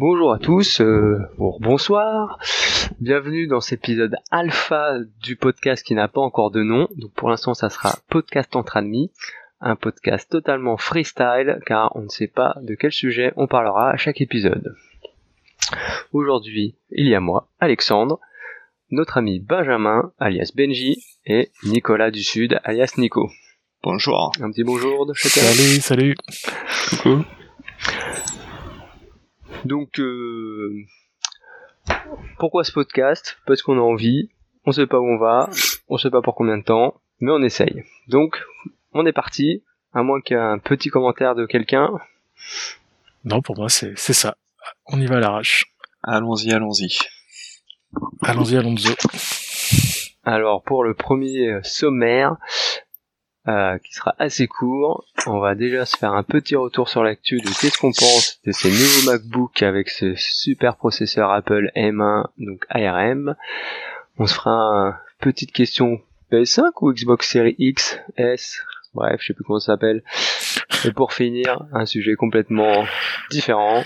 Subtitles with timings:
[0.00, 2.38] Bonjour à tous, euh, bon, bonsoir,
[3.00, 6.88] bienvenue dans cet épisode alpha du podcast qui n'a pas encore de nom.
[6.96, 9.10] Donc pour l'instant ça sera podcast entre amis,
[9.60, 13.98] un podcast totalement freestyle car on ne sait pas de quel sujet on parlera à
[13.98, 14.74] chaque épisode.
[16.14, 18.20] Aujourd'hui il y a moi, Alexandre,
[18.90, 23.28] notre ami Benjamin alias Benji et Nicolas du Sud alias Nico.
[23.82, 24.32] Bonjour.
[24.40, 25.42] Un petit bonjour de chacun.
[25.42, 26.16] Salut, salut.
[26.88, 27.22] Coucou.
[29.64, 30.84] Donc, euh,
[32.38, 33.38] pourquoi ce podcast?
[33.46, 34.30] Parce qu'on a envie,
[34.64, 35.50] on sait pas où on va,
[35.88, 37.84] on sait pas pour combien de temps, mais on essaye.
[38.08, 38.42] Donc,
[38.92, 41.90] on est parti, à moins qu'un petit commentaire de quelqu'un.
[43.24, 44.36] Non, pour moi, c'est c'est ça.
[44.86, 45.66] On y va à l'arrache.
[46.02, 46.98] Allons-y, allons-y.
[48.22, 48.94] Allons-y, allons-y.
[50.24, 52.36] Alors, pour le premier sommaire,
[53.48, 55.04] euh, qui sera assez court.
[55.26, 58.52] On va déjà se faire un petit retour sur l'actu de qu'est-ce qu'on pense de
[58.52, 63.34] ces nouveaux MacBook avec ce super processeur Apple M1, donc ARM.
[64.18, 68.62] On se fera une petite question PS5 ou Xbox Series X, S,
[68.94, 70.02] bref, je sais plus comment ça s'appelle.
[70.84, 72.84] Et pour finir, un sujet complètement
[73.30, 73.84] différent.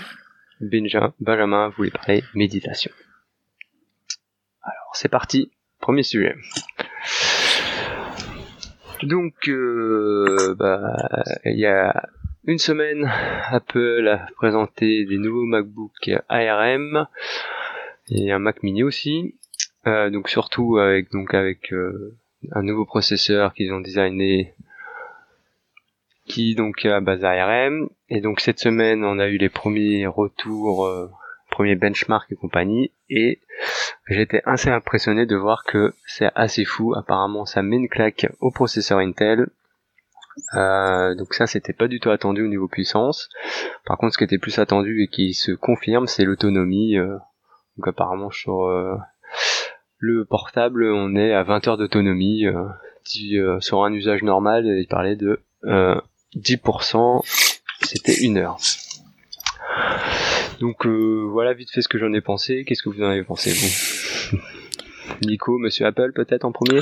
[0.61, 2.91] Benjamin, Benjamin voulait parler méditation.
[4.61, 5.51] Alors, c'est parti.
[5.79, 6.35] Premier sujet.
[9.03, 11.09] Donc, euh, bah,
[11.45, 12.09] il y a
[12.47, 13.11] une semaine,
[13.49, 17.07] Apple a présenté des nouveaux MacBook ARM
[18.09, 19.35] et un Mac Mini aussi.
[19.87, 22.15] Euh, donc surtout avec donc avec euh,
[22.51, 24.53] un nouveau processeur qu'ils ont designé
[26.25, 30.89] qui donc à base ARM et donc cette semaine on a eu les premiers retours
[31.55, 33.39] premiers benchmarks et compagnie et
[34.09, 36.93] j'étais assez impressionné de voir que c'est assez fou.
[36.93, 39.47] Apparemment ça met une claque au processeur Intel.
[40.57, 43.29] Euh, donc ça c'était pas du tout attendu au niveau puissance.
[43.85, 46.97] Par contre ce qui était plus attendu et qui se confirme c'est l'autonomie.
[46.97, 47.15] Euh,
[47.77, 48.97] donc apparemment sur euh,
[49.97, 52.47] le portable on est à 20 heures d'autonomie.
[53.61, 57.21] Sur un usage normal il parlait de 10%
[57.81, 58.57] c'était une heure
[60.59, 62.63] donc euh, voilà vite fait ce que j'en ai pensé.
[62.65, 64.37] Qu'est-ce que vous en avez pensé vous
[65.25, 66.81] Nico, Monsieur Apple peut-être en premier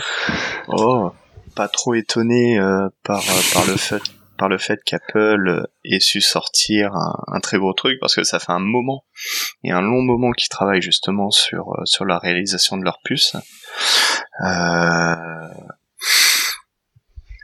[0.68, 1.12] Oh,
[1.56, 3.24] pas trop étonné euh, par
[3.54, 4.02] par le fait
[4.38, 8.40] par le fait qu'Apple ait su sortir un, un, très gros truc parce que ça
[8.40, 9.06] fait un moment
[9.64, 13.36] et un long moment qu'ils travaillent justement sur sur la réalisation de leur puce.
[14.42, 15.16] Euh,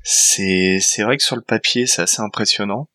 [0.04, 2.88] c'est c'est vrai que sur le papier c'est assez impressionnant.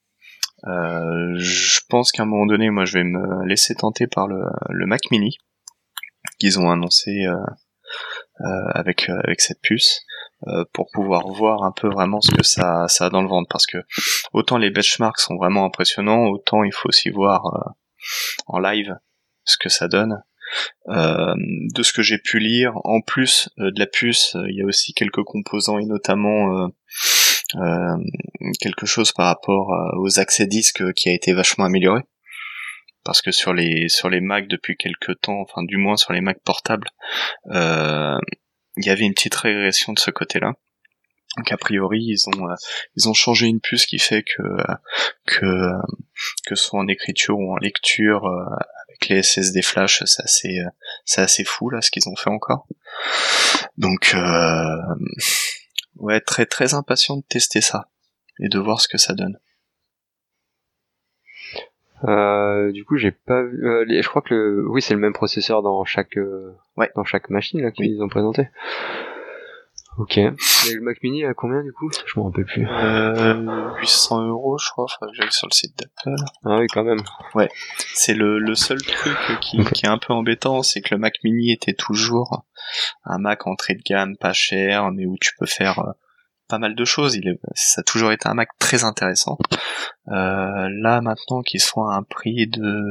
[0.66, 4.42] Euh, je pense qu'à un moment donné, moi, je vais me laisser tenter par le,
[4.70, 5.36] le Mac Mini
[6.38, 7.36] qu'ils ont annoncé euh,
[8.40, 10.00] euh, avec avec cette puce
[10.72, 13.66] pour pouvoir voir un peu vraiment ce que ça ça a dans le ventre parce
[13.66, 13.78] que
[14.34, 17.74] autant les benchmarks sont vraiment impressionnants, autant il faut aussi voir
[18.46, 18.94] en live
[19.44, 20.22] ce que ça donne.
[20.88, 21.34] Euh,
[21.74, 24.66] de ce que j'ai pu lire, en plus euh, de la puce, il y a
[24.66, 26.68] aussi quelques composants et notamment
[27.56, 27.96] euh,
[28.60, 32.02] quelque chose par rapport aux accès disques qui a été vachement amélioré
[33.04, 36.20] parce que sur les sur les Mac depuis quelques temps, enfin du moins sur les
[36.20, 36.88] Mac portables,
[37.50, 38.18] euh,
[38.76, 40.54] il y avait une petite régression de ce côté-là.
[41.36, 42.54] Donc a priori ils ont euh,
[42.96, 44.42] ils ont changé une puce qui fait que
[45.26, 45.70] que
[46.46, 48.26] que soit en écriture ou en lecture
[48.88, 50.60] avec les SSD flash c'est assez
[51.04, 52.66] c'est assez fou là ce qu'ils ont fait encore.
[53.76, 54.94] Donc euh,
[55.96, 57.88] ouais, très très impatient de tester ça
[58.40, 59.38] et de voir ce que ça donne.
[62.04, 63.66] Euh, du coup, j'ai pas vu.
[63.66, 66.90] Euh, les, je crois que le, oui, c'est le même processeur dans chaque euh, ouais.
[66.96, 68.02] dans chaque machine là qu'ils oui.
[68.02, 68.48] ont présenté.
[69.98, 70.18] Ok.
[70.18, 70.32] Et
[70.72, 71.88] le Mac Mini à combien du coup?
[72.06, 72.66] Je m'en rappelle plus.
[72.68, 74.86] Euh, 800 euros, je crois.
[74.88, 76.16] Faudrait que j'aille sur le site d'Apple.
[76.44, 77.02] Ah oui, quand même.
[77.34, 77.48] Ouais.
[77.94, 79.70] C'est le, le seul truc qui, okay.
[79.72, 82.44] qui est un peu embêtant, c'est que le Mac Mini était toujours
[83.04, 85.94] un Mac entrée de gamme, pas cher, mais où tu peux faire
[86.48, 87.14] pas mal de choses.
[87.14, 89.38] Il est, ça a toujours été un Mac très intéressant.
[90.08, 92.82] Euh, là maintenant qu'ils sont à un prix de,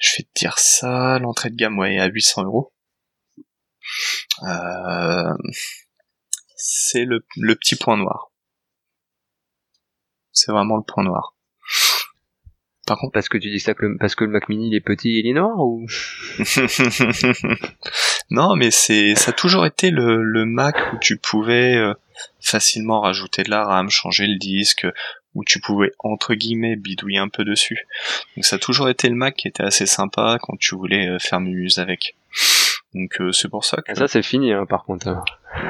[0.00, 2.72] je vais te dire ça, l'entrée de gamme ouais à 800 euros.
[4.42, 5.34] Euh,
[6.56, 8.30] c'est le, le petit point noir.
[10.32, 11.34] C'est vraiment le point noir.
[12.86, 14.74] Par contre, parce que tu dis ça que le, parce que le Mac Mini il
[14.74, 15.86] est petit, il est noir ou?
[18.30, 21.94] Non, mais c'est ça a toujours été le, le Mac où tu pouvais euh,
[22.40, 24.86] facilement rajouter de la RAM, changer le disque,
[25.34, 27.86] où tu pouvais entre guillemets bidouiller un peu dessus.
[28.36, 31.18] Donc ça a toujours été le Mac qui était assez sympa quand tu voulais euh,
[31.18, 32.16] faire muse avec.
[32.94, 35.22] Donc euh, c'est pour ça que ça c'est fini hein, par contre.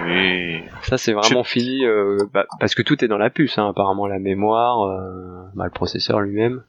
[0.07, 0.63] Oui.
[0.83, 1.49] Ça c'est vraiment Je...
[1.51, 5.43] fini euh, bah, parce que tout est dans la puce hein, apparemment la mémoire, euh,
[5.55, 6.63] bah, le processeur lui-même.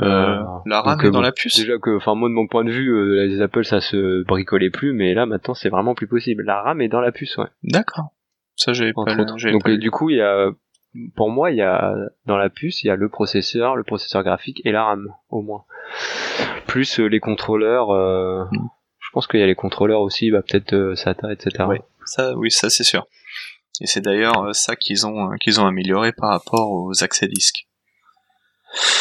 [0.00, 1.56] Euh, la RAM donc, est euh, dans la puce.
[1.56, 4.70] Déjà que, enfin moi de mon point de vue, euh, les Apple ça se bricolait
[4.70, 6.42] plus, mais là maintenant c'est vraiment plus possible.
[6.44, 7.46] La RAM est dans la puce, ouais.
[7.62, 8.12] D'accord.
[8.56, 9.02] Ça j'avais pas.
[9.36, 10.48] J'avais Donc pas euh, du coup il y a,
[11.16, 11.94] pour moi il y a
[12.26, 15.42] dans la puce il y a le processeur, le processeur graphique et la RAM au
[15.42, 15.64] moins.
[16.66, 17.90] Plus euh, les contrôleurs.
[17.90, 18.68] euh, Mm.
[19.14, 21.66] Je pense qu'il y a les contrôleurs aussi, bah peut-être euh, SATA, etc.
[21.68, 21.80] Ouais.
[22.04, 23.06] Ça, oui, ça c'est sûr.
[23.80, 27.28] Et c'est d'ailleurs euh, ça qu'ils ont euh, qu'ils ont amélioré par rapport aux accès
[27.28, 27.68] disques.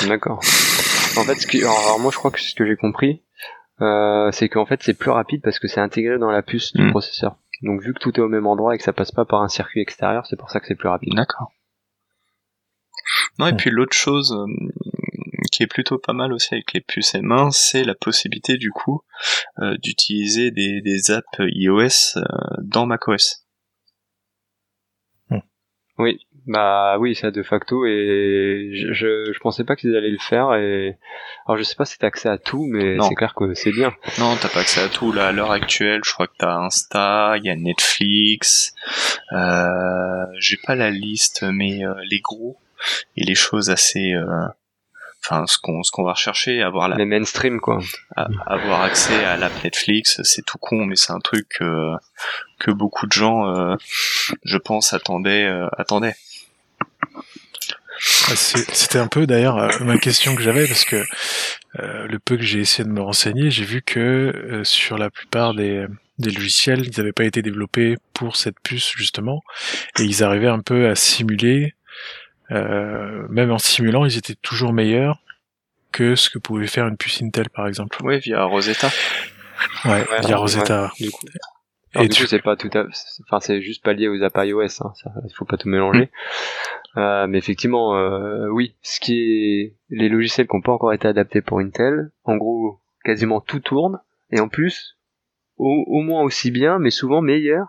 [0.07, 0.37] D'accord.
[1.17, 3.23] En fait, ce qui, alors, alors, moi je crois que ce que j'ai compris,
[3.81, 6.83] euh, c'est qu'en fait c'est plus rapide parce que c'est intégré dans la puce du
[6.83, 6.91] Mm.
[6.91, 7.35] processeur.
[7.63, 9.47] Donc vu que tout est au même endroit et que ça passe pas par un
[9.47, 11.15] circuit extérieur, c'est pour ça que c'est plus rapide.
[11.15, 11.51] D'accord.
[13.39, 13.57] Non, et Hmm.
[13.57, 14.31] puis l'autre chose
[15.51, 19.01] qui est plutôt pas mal aussi avec les puces M1, c'est la possibilité du coup
[19.59, 22.21] euh, d'utiliser des, des apps iOS euh,
[22.61, 23.39] dans macOS.
[25.99, 30.17] Oui, bah oui, ça de facto et je, je, je pensais pas qu'ils allaient le
[30.17, 30.97] faire et
[31.45, 33.07] alors je sais pas si t'as accès à tout, mais Non.
[33.07, 33.93] c'est clair que c'est bien.
[34.17, 35.11] Non, t'as pas accès à tout.
[35.11, 38.73] Là, à l'heure actuelle, je crois que t'as Insta, il y a Netflix.
[39.33, 42.57] Euh, J'ai pas la liste, mais euh, les gros
[43.15, 44.13] et les choses assez.
[44.13, 44.25] euh,
[45.25, 47.79] Enfin, ce qu'on ce qu'on va rechercher, avoir la, Les mainstream quoi.
[48.45, 51.95] avoir accès à l'app Netflix, c'est tout con, mais c'est un truc euh,
[52.59, 53.75] que beaucoup de gens, euh,
[54.43, 55.45] je pense, attendaient.
[55.45, 56.15] euh, attendaient.
[58.29, 60.97] Ah, C'était un peu d'ailleurs euh, ma question que j'avais parce que
[61.79, 65.09] euh, le peu que j'ai essayé de me renseigner, j'ai vu que euh, sur la
[65.09, 65.85] plupart des,
[66.19, 69.41] des logiciels, ils n'avaient pas été développés pour cette puce justement,
[69.99, 71.82] et ils arrivaient un peu à simuler, euh,
[73.29, 75.19] même en simulant, ils étaient toujours meilleurs
[75.91, 78.01] que ce que pouvait faire une puce Intel par exemple.
[78.03, 78.87] Ouais, via Rosetta.
[79.85, 80.91] Ouais, Ouais, via ouais, Rosetta.
[80.99, 81.25] Du coup,
[81.95, 82.85] Et du tu- coup c'est pas tout à,
[83.27, 86.09] enfin c'est juste pas lié aux apps iOS, hein, ça, il faut pas tout mélanger.
[86.97, 91.07] Euh, mais effectivement, euh, oui, ce qui est les logiciels qui n'ont pas encore été
[91.07, 93.99] adaptés pour Intel, en gros, quasiment tout tourne
[94.31, 94.97] et en plus,
[95.57, 97.67] au, au moins aussi bien, mais souvent meilleur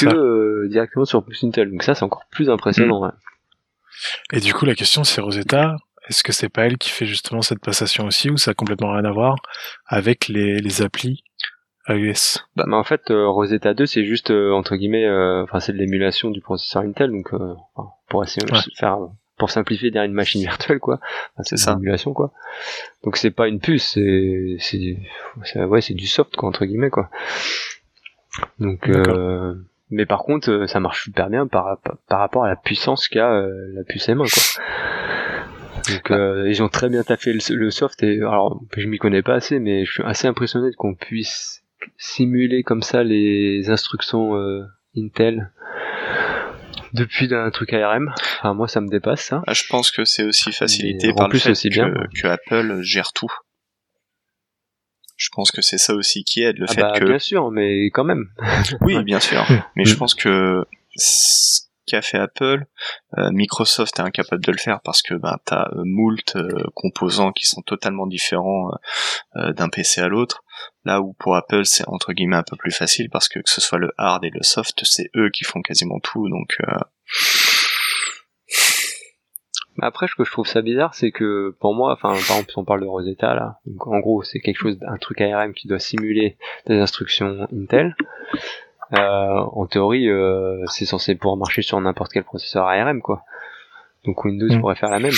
[0.00, 1.70] que euh, directement sur plus Intel.
[1.70, 3.02] Donc ça, c'est encore plus impressionnant.
[3.02, 3.10] ouais.
[4.32, 5.76] Et du coup, la question c'est Rosetta,
[6.08, 8.92] est-ce que c'est pas elle qui fait justement cette passation aussi ou ça a complètement
[8.92, 9.36] rien à voir
[9.86, 11.22] avec les, les applis
[11.88, 15.60] iOS Bah, mais en fait, euh, Rosetta 2, c'est juste euh, entre guillemets, euh, enfin
[15.60, 17.54] c'est de l'émulation du processeur Intel, donc euh,
[18.08, 18.60] pour essayer de Ouais.
[18.76, 18.98] faire,
[19.38, 21.00] pour simplifier derrière une machine virtuelle, quoi.
[21.34, 21.72] Enfin, C'est de ça.
[21.74, 22.32] l'émulation, quoi.
[23.04, 24.98] Donc c'est pas une puce, c'est,
[25.56, 27.08] ouais, c'est du soft, quoi, entre guillemets, quoi.
[28.58, 29.54] Donc, euh,
[29.90, 31.78] mais par contre, euh, ça marche super bien par,
[32.08, 34.64] par, rapport à la puissance qu'a euh, la puce M1, quoi.
[35.88, 39.22] Donc euh, ils ont très bien taffé le, le soft et alors je m'y connais
[39.22, 41.62] pas assez mais je suis assez impressionné qu'on puisse
[41.96, 44.64] simuler comme ça les instructions euh,
[44.96, 45.50] Intel
[46.92, 48.12] depuis un truc ARM.
[48.38, 49.42] Enfin moi ça me dépasse ça.
[49.46, 51.94] Ah, je pense que c'est aussi facilité en par le fait aussi que, bien.
[52.20, 53.32] que Apple gère tout.
[55.20, 57.50] Je pense que c'est ça aussi qui aide, le Ah fait bah que bien sûr
[57.50, 58.30] mais quand même.
[58.80, 59.44] Oui, bien sûr.
[59.76, 59.98] Mais je Mm.
[59.98, 60.64] pense que
[60.96, 62.64] ce qu'a fait Apple,
[63.18, 67.32] euh, Microsoft est incapable de le faire parce que ben t'as euh, moult euh, composants
[67.32, 68.70] qui sont totalement différents
[69.36, 70.42] euh, d'un PC à l'autre.
[70.84, 73.60] Là où pour Apple c'est entre guillemets un peu plus facile parce que que ce
[73.60, 76.28] soit le hard et le soft, c'est eux qui font quasiment tout.
[76.30, 76.78] Donc euh,
[79.82, 82.58] Après, ce que je trouve ça bizarre, c'est que pour moi, enfin, par exemple, si
[82.58, 85.68] on parle de Rosetta là, donc en gros, c'est quelque chose, un truc ARM qui
[85.68, 87.96] doit simuler des instructions Intel.
[88.92, 93.22] Euh, en théorie, euh, c'est censé pouvoir marcher sur n'importe quel processeur ARM, quoi.
[94.04, 94.60] Donc Windows Mm.
[94.60, 95.12] pourrait faire la même.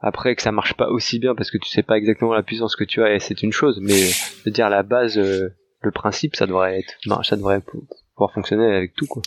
[0.00, 2.74] Après que ça marche pas aussi bien parce que tu sais pas exactement la puissance
[2.76, 4.10] que tu as, c'est une chose, mais
[4.44, 8.32] de dire la base, euh, le principe, ça devrait être, non, ça devrait pou- pouvoir
[8.32, 9.22] fonctionner avec tout, quoi.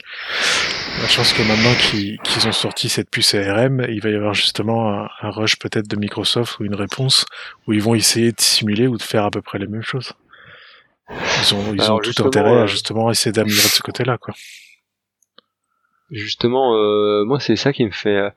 [1.13, 5.09] Pense que maintenant qu'ils ont sorti cette puce ARM, il va y avoir justement un,
[5.21, 7.25] un rush peut-être de Microsoft ou une réponse
[7.67, 10.11] où ils vont essayer de simuler ou de faire à peu près les mêmes choses.
[11.09, 14.17] Ils ont, ils Alors, ont tout intérêt à euh, justement essayer d'améliorer de ce côté-là,
[14.17, 14.33] quoi.
[16.11, 18.17] Justement, euh, moi c'est ça qui me fait.
[18.17, 18.29] euh,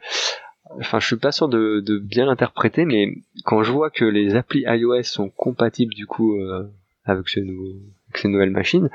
[0.81, 3.09] Enfin, je suis pas sûr de, de bien l'interpréter, mais
[3.45, 6.71] quand je vois que les applis iOS sont compatibles du coup euh,
[7.07, 7.73] avec, ce nouveau,
[8.09, 8.89] avec ces nouvelles machines,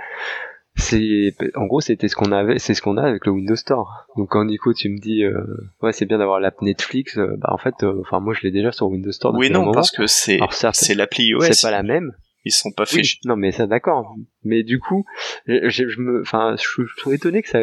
[0.76, 4.08] c'est en gros c'était ce qu'on avait, c'est ce qu'on a avec le Windows Store.
[4.18, 5.40] Donc quand Nico tu me dis euh,
[5.82, 8.52] ouais c'est bien d'avoir l'app Netflix, euh, bah en fait, euh, enfin moi je l'ai
[8.52, 9.34] déjà sur Windows Store.
[9.36, 9.72] oui non moment.
[9.74, 10.40] parce que c'est
[10.74, 11.42] c'est l'appli iOS.
[11.42, 12.14] c'est pas la même.
[12.46, 13.20] Ils sont pas Oui, fichus.
[13.24, 14.16] non mais ça d'accord.
[14.44, 15.06] Mais du coup,
[15.48, 17.60] je, je- je me, enfin, je, je suis étonné que ça,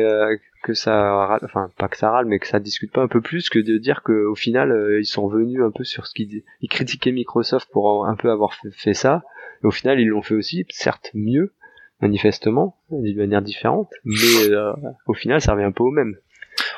[0.62, 3.20] que ça, râle- enfin pas que ça râle, mais que ça discute pas un peu
[3.20, 6.14] plus que de dire que au final euh, ils sont venus un peu sur ce
[6.14, 9.22] qu'ils, ils critiquaient Microsoft pour un peu avoir fait, fait ça.
[9.62, 11.52] Et au final ils l'ont fait aussi, certes mieux,
[12.00, 14.73] manifestement, d'une manière différente, mais euh,
[15.07, 16.16] au final ça revient un peu au même.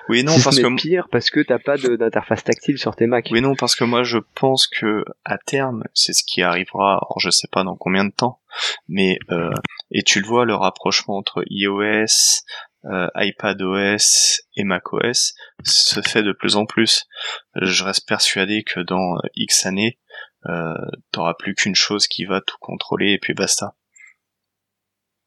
[0.09, 2.95] Oui, non, Si ce parce n'est que pire parce que t'as pas d'interface tactile sur
[2.95, 3.29] tes Mac.
[3.31, 6.95] oui, non, parce que moi je pense que à terme, c'est ce qui arrivera.
[6.95, 8.41] Alors, je sais pas dans combien de temps,
[8.89, 9.51] mais euh,
[9.91, 12.43] et tu le vois, le rapprochement entre iOS,
[12.85, 17.07] euh, iPadOS et macOS se fait de plus en plus.
[17.55, 19.99] Je reste persuadé que dans X années,
[20.47, 20.75] euh,
[21.13, 23.75] t'auras plus qu'une chose qui va tout contrôler et puis basta.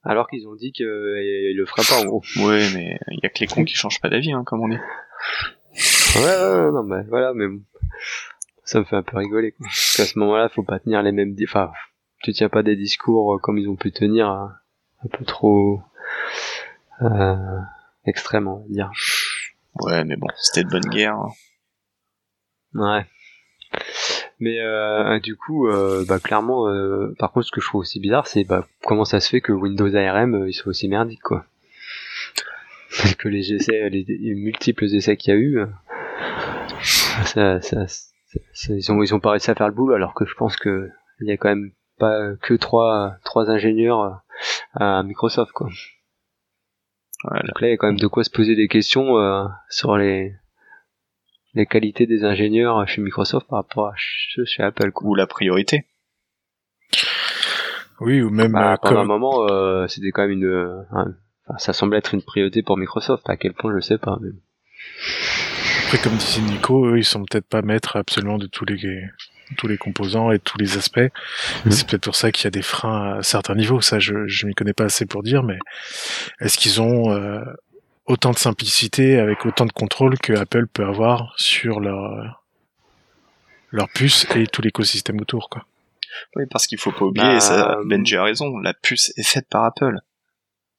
[0.06, 2.24] Alors qu'ils ont dit qu'il le fera pas en gros.
[2.38, 4.68] Ouais, mais il y a que les cons qui changent pas d'avis, hein, comme on
[4.70, 4.78] dit.
[6.16, 7.62] Ouais, ouais, ouais, non, mais voilà, mais bon.
[8.64, 9.52] ça me fait un peu rigoler.
[9.54, 9.66] Quoi.
[9.68, 11.72] Parce qu'à ce moment-là, faut pas tenir les mêmes, enfin,
[12.24, 14.46] tu tiens pas des discours euh, comme ils ont pu tenir, euh,
[15.06, 15.82] un peu trop
[17.02, 17.60] euh,
[18.06, 18.92] extrêmes, on va dire.
[19.82, 21.16] Ouais, mais bon, c'était de bonne guerre.
[21.16, 21.32] hein.
[22.76, 23.06] Ouais.
[24.40, 28.00] Mais euh, du coup, euh, bah clairement, euh, par contre, ce que je trouve aussi
[28.00, 31.22] bizarre, c'est bah, comment ça se fait que Windows ARM euh, ils soient aussi merdiques,
[31.24, 31.46] quoi.
[32.98, 35.66] Parce que les essais, les, les multiples essais qu'il y a eu, euh,
[36.82, 40.26] ça, ça, ça- ils ont ils ont pas réussi à faire le boulot, alors que
[40.26, 40.90] je pense que
[41.22, 44.12] il y a quand même pas que trois trois ingénieurs euh,
[44.76, 45.70] à Microsoft, quoi.
[47.24, 47.44] Voilà.
[47.48, 49.96] Donc là, il y a quand même de quoi se poser des questions euh, sur
[49.98, 50.34] les
[51.56, 53.94] les qualités des ingénieurs chez Microsoft par rapport à
[54.36, 54.92] ceux chez Apple.
[54.92, 55.10] Quoi.
[55.10, 55.86] Ou la priorité.
[58.02, 60.82] Oui, ou même Bah, euh, pendant un comme, moment, euh, c'était quand même une, euh,
[60.92, 63.30] enfin, ça semblait être une priorité pour Microsoft.
[63.30, 64.18] À quel point, je sais pas.
[64.22, 64.30] Mais...
[65.86, 68.78] après comme disait Nico, eux ils sont peut-être pas maîtres absolument de tous les
[69.58, 71.00] tous les composants et tous les aspects.
[71.66, 71.72] Mhm.
[71.72, 73.80] C'est peut-être pour ça qu'il y a des freins à certains niveaux.
[73.80, 75.58] Ça, je je m'y connais pas assez pour dire, mais
[76.42, 77.42] est-ce qu'ils ont euh,
[78.06, 82.42] autant de simplicité avec autant de contrôle que Apple peut avoir sur leur
[83.72, 85.66] leur puce et tout l'écosystème autour, quoi.
[86.36, 89.28] Oui, parce qu'il faut pas oublier, Bah, ça, euh, Benji a raison, la puce est
[89.28, 90.00] faite par Apple.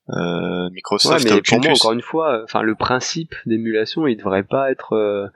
[0.08, 4.16] Euh, Ouais, Microsoft a mais pour moi, encore une fois, enfin, le principe d'émulation, il
[4.16, 5.26] devrait pas être, euh,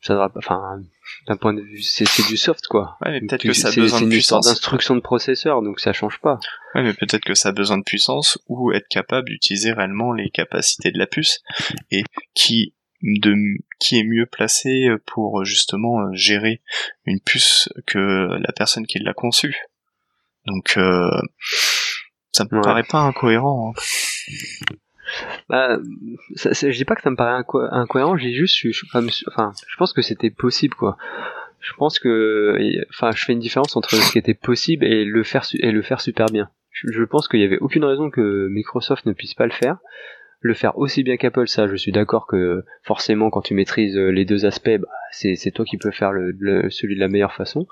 [0.00, 0.80] ça devrait pas, enfin,
[1.28, 2.96] d'un point de vue, c'est c'est du soft, quoi.
[3.04, 4.46] Ouais, mais peut-être que ça a c'est- besoin C'est de puissance.
[4.46, 6.38] d'instruction de processeur, donc ça change pas.
[6.74, 10.30] Ouais, mais peut-être que ça a besoin de puissance ou être capable d'utiliser réellement les
[10.30, 11.40] capacités de la puce
[11.90, 12.02] et
[12.34, 13.34] qui de
[13.78, 16.62] qui est mieux placé pour justement gérer
[17.04, 17.98] une puce que
[18.40, 19.54] la personne qui l'a conçue.
[20.46, 21.10] Donc euh,
[22.32, 22.62] ça me Ouais.
[22.62, 23.74] paraît pas incohérent.
[23.76, 24.34] hein.
[25.48, 25.78] Bah,
[26.34, 28.86] je dis pas que ça me paraît inco- incohérent, j'ai juste, je, je-
[29.28, 30.96] enfin, je pense que c'était possible, quoi.
[31.60, 32.56] Je pense que,
[32.90, 35.44] enfin, je fais une différence entre ce qui était possible et le faire
[36.00, 36.48] super bien.
[36.70, 39.78] Je, pense qu'il y avait aucune raison que Microsoft ne puisse pas le faire.
[40.40, 44.10] Le faire aussi bien qu'Apple, ça, je suis d'accord que forcément, quand tu maîtrises euh,
[44.10, 46.12] les deux aspects, bah, c'est toi qui peux faire
[46.68, 47.66] celui de la meilleure façon.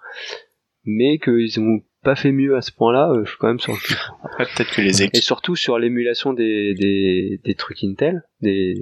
[0.84, 3.72] Mais qu'ils ont pas fait mieux à ce point-là, euh, je suis quand même sur
[3.72, 3.96] le cul.
[4.22, 8.74] Après peut-être que les Et équipes surtout sur l'émulation des, des, des trucs Intel, des,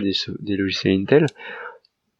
[0.00, 1.26] des, des logiciels Intel.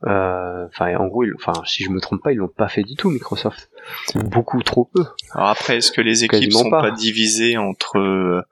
[0.06, 2.96] Euh, Enfin, en gros, enfin, si je me trompe pas, ils l'ont pas fait du
[2.96, 3.70] tout, Microsoft.
[4.14, 5.04] Beaucoup trop peu.
[5.34, 6.80] Alors après, est-ce que les équipes Quasiment sont pas.
[6.80, 6.90] pas.
[6.90, 8.42] divisées entre euh,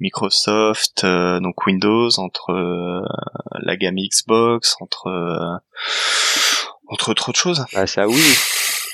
[0.00, 3.00] Microsoft, euh, donc Windows, entre euh,
[3.62, 5.56] la gamme Xbox, entre euh,
[6.88, 7.64] entre trop de choses?
[7.74, 8.20] Bah, ça, oui.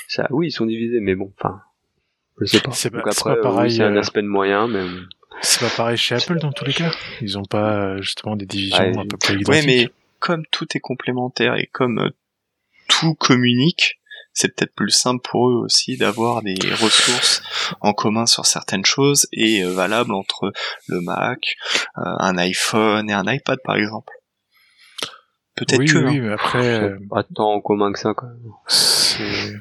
[0.07, 1.59] Ça, oui, ils sont divisés, mais bon, enfin,
[2.39, 2.71] je sais pas.
[2.71, 4.85] C'est pas- euh, oui, pareil, c'est un euh, aspect de moyen, mais
[5.41, 6.91] C'est pas pareil chez Apple dans tous les cas.
[7.21, 9.65] Ils ont pas euh, justement des divisions Ouais, à peu près Ouais, identiques.
[9.67, 12.09] mais comme tout est complémentaire et comme euh,
[12.87, 13.99] tout communique,
[14.33, 17.41] c'est peut-être plus simple pour eux aussi d'avoir des ressources
[17.81, 20.51] en commun sur certaines choses et euh, valables entre
[20.87, 21.55] le Mac,
[21.97, 24.13] euh, un iPhone et un iPad par exemple.
[25.55, 25.97] Peut-être oui, que.
[25.97, 26.21] oui, hein.
[26.21, 28.29] mais après, euh, pas tant en commun que ça, quoi.
[28.67, 29.57] c'est...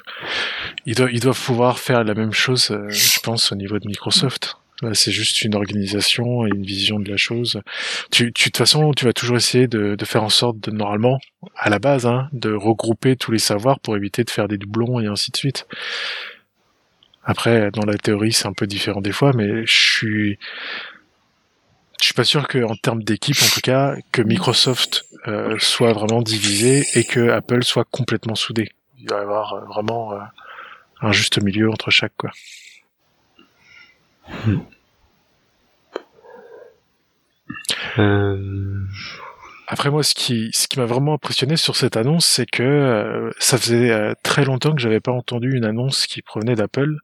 [0.87, 4.57] Ils, doivent, ils pouvoir faire la même chose, euh, je pense, au niveau de Microsoft.
[4.83, 7.61] Là, c'est juste une organisation et une vision de la chose.
[8.13, 11.19] Tu, de toute façon, tu vas toujours essayer de, de faire en sorte de, normalement,
[11.57, 15.01] à la base, hein, de regrouper tous les savoirs pour éviter de faire des doublons
[15.01, 15.67] et ainsi de suite.
[17.25, 20.39] Après, dans la théorie, c'est un peu différent des fois, mais je suis,
[22.01, 25.93] je suis pas sûr que, en termes d'équipe, en tout cas, que Microsoft euh, soit
[25.93, 28.71] vraiment divisé et que Apple soit complètement soudé.
[28.99, 30.19] Il doit y avoir euh, vraiment euh,
[31.01, 32.31] un juste milieu entre chaque, quoi.
[37.99, 38.85] Euh,
[39.67, 43.31] Après moi, ce qui, ce qui m'a vraiment impressionné sur cette annonce, c'est que euh,
[43.39, 46.97] ça faisait euh, très longtemps que j'avais pas entendu une annonce qui provenait d'Apple,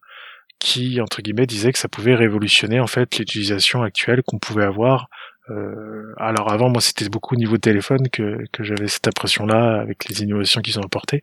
[0.58, 5.08] qui entre guillemets disait que ça pouvait révolutionner en fait l'utilisation actuelle qu'on pouvait avoir.
[5.50, 10.08] Euh, alors avant, moi, c'était beaucoup au niveau téléphone que, que j'avais cette impression-là avec
[10.08, 11.22] les innovations qu'ils ont apportées,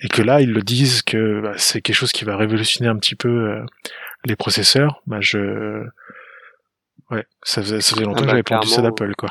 [0.00, 2.96] et que là, ils le disent que bah, c'est quelque chose qui va révolutionner un
[2.96, 3.64] petit peu euh,
[4.24, 5.02] les processeurs.
[5.06, 5.84] Bah, je,
[7.10, 9.28] ouais, ça faisait, ça faisait longtemps Ah que bah, j'avais pas entendu ça d'Apple, quoi.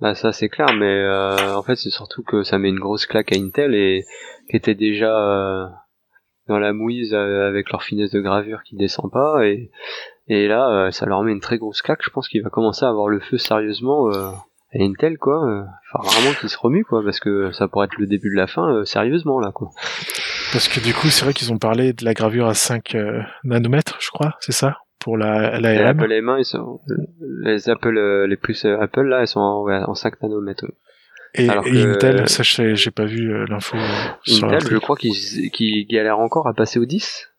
[0.00, 3.06] Bah ça c'est clair, mais euh, en fait c'est surtout que ça met une grosse
[3.06, 4.04] claque à Intel et
[4.50, 5.66] qui était déjà euh,
[6.48, 9.70] dans la mouise euh, avec leur finesse de gravure qui descend pas et
[10.28, 12.00] et là euh, ça leur met une très grosse claque.
[12.02, 14.30] Je pense qu'il va commencer à avoir le feu sérieusement euh,
[14.74, 15.44] à Intel quoi.
[15.46, 15.62] Euh,
[15.94, 18.46] Enfin vraiment qu'il se remue quoi parce que ça pourrait être le début de la
[18.46, 19.70] fin sérieusement là quoi.
[20.52, 23.20] Parce que du coup, c'est vrai qu'ils ont parlé de la gravure à 5 euh,
[23.42, 25.98] nanomètres, je crois, c'est ça Pour la, Les l'ARM.
[25.98, 26.80] Apple M1 ils sont
[27.42, 30.64] les Apple les plus euh, Apple là elles sont en, ouais, en 5 nanomètres.
[30.64, 30.70] ouais.
[31.36, 34.96] Et, alors et que- Intel, ça, j'ai pas vu euh, l'info euh, Intel, je crois
[34.96, 37.30] qu'ils galèrent encore à passer au 10.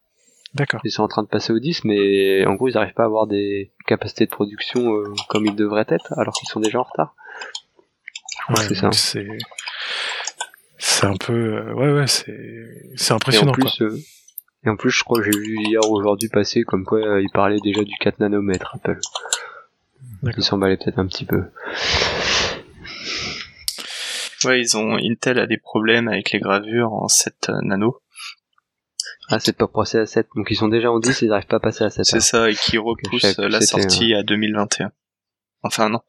[0.53, 0.79] D'accord.
[0.85, 3.07] Ils sont en train de passer au 10, mais en gros, ils n'arrivent pas à
[3.07, 6.83] avoir des capacités de production euh, comme ils devraient être, alors qu'ils sont déjà en
[6.83, 7.13] retard.
[8.49, 8.91] Ouais, c'est ça.
[8.91, 9.27] c'est
[10.77, 12.37] c'est un peu euh, ouais ouais c'est
[12.95, 13.63] c'est Et en impressionnant quoi.
[13.63, 13.97] plus, euh,
[14.65, 17.29] et en plus, je crois que j'ai vu hier ou aujourd'hui passer comme quoi ils
[17.33, 18.99] parlaient déjà du 4 nanomètres Apple.
[20.37, 21.43] Ils s'emballaient peut-être un petit peu.
[24.45, 27.99] Ouais, ils ont Intel a des problèmes avec les gravures en 7 nano.
[29.29, 31.47] Ah, c'est pas passé à 7, donc ils sont déjà en 10 et ils n'arrivent
[31.47, 32.05] pas à passer à 7.
[32.05, 32.19] C'est hein.
[32.19, 34.91] ça, et qui je repousse savais plus la sortie à 2021.
[35.63, 36.01] Enfin non,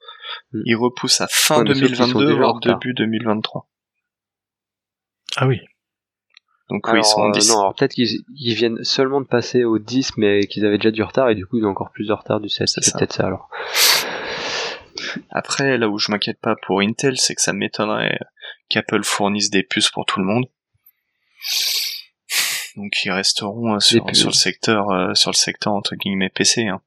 [0.52, 0.62] Hmm.
[0.64, 3.68] ils repoussent à fin Ouais, mais sauf qu'ils sont 2022 déjà en voire début 2023.
[5.36, 5.60] Ah oui.
[6.68, 7.48] Donc oui, Alors, ils sont en euh, 10.
[7.50, 10.90] non, alors peut-être qu'ils ils viennent seulement de passer au 10, mais qu'ils avaient déjà
[10.90, 12.66] du retard, et du coup, ils ont encore plus de retard du 7.
[12.68, 13.48] C'est peut-être ça alors.
[15.30, 18.18] Après, là où je m'inquiète pas pour Intel, c'est que ça m'étonnerait
[18.68, 20.46] qu'Apple fournisse des puces pour tout le monde.
[22.76, 26.66] Donc ils resteront euh, sur le secteur, euh, sur le secteur entre guillemets PC.
[26.66, 26.82] Hein.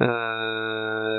[0.00, 0.69] Euh,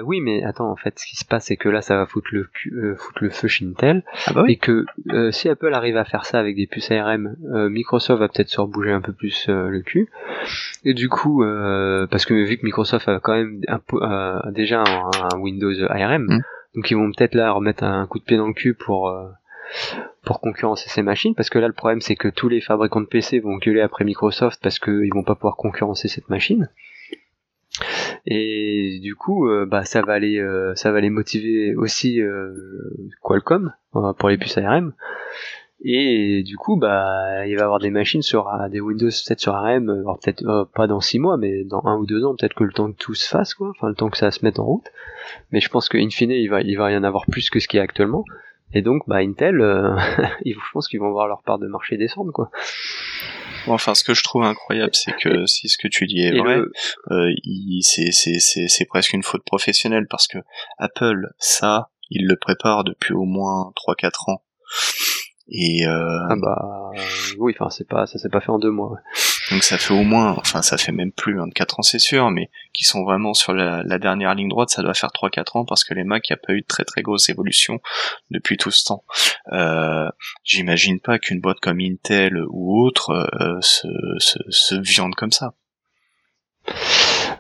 [0.04, 2.30] oui, mais attends, en fait, ce qui se passe, c'est que là, ça va foutre
[2.32, 5.74] le, cul- euh, foutre le feu chez Intel, Ah bah et que euh, si Apple
[5.74, 9.02] arrive à faire ça avec des puces ARM, euh, Microsoft va peut-être se rebouger un
[9.02, 10.10] peu plus euh, le cul.
[10.84, 14.84] Et du coup, euh, parce que vu que Microsoft a quand même un euh, déjà
[14.84, 16.42] un, un Windows ARM, Mm.
[16.76, 19.28] donc ils vont peut-être là remettre un coup de pied dans le cul pour euh,
[20.24, 23.06] pour concurrencer ces machines, parce que là le problème c'est que tous les fabricants de
[23.08, 26.70] PC vont gueuler après Microsoft parce qu'ils vont pas pouvoir concurrencer cette machine.
[28.26, 32.54] Et du coup, euh, bah ça va les euh, ça va les motiver aussi euh,
[33.22, 34.94] Qualcomm pour les puces ARM.
[35.84, 39.56] Et du coup, bah il va y avoir des machines sur des Windows peut-être sur
[39.56, 42.72] ARM, peut-être pas dans six mois, mais dans un ou deux ans, peut-être que le
[42.72, 44.86] temps que tout se fasse, quoi, enfin le temps que ça se mette en route.
[45.52, 47.60] Mais je pense que in fine, il va il va y en avoir plus que
[47.60, 48.26] ce qu'il y a actuellement.
[48.74, 49.58] Et donc, bah Intel,
[50.46, 52.52] je pense qu'ils vont voir leur part de marché descendre, quoi.
[53.66, 56.36] Bon, enfin, ce que je trouve incroyable, c'est que si ce que tu dis est
[56.36, 56.72] Et vrai, le-
[57.12, 57.32] euh,
[57.82, 60.40] c'est presque une faute professionnelle parce que
[60.78, 64.44] Apple, ça, il le prépare depuis au moins 3-4 ans.
[65.54, 66.92] Et euh, Ah bah
[67.40, 68.96] oui, enfin c'est pas ça s'est pas fait en deux mois.
[69.52, 72.50] Donc ça fait au moins, enfin ça fait même plus 24 ans c'est sûr, mais
[72.74, 75.84] qui sont vraiment sur la, la dernière ligne droite, ça doit faire 3-4 ans parce
[75.84, 77.80] que les Mac, il n'y a pas eu de très très grosse évolution
[78.30, 79.04] depuis tout ce temps.
[79.52, 80.10] Euh,
[80.44, 83.88] J'imagine pas qu'une boîte comme Intel ou autre euh, se,
[84.20, 85.54] se, se viande comme ça.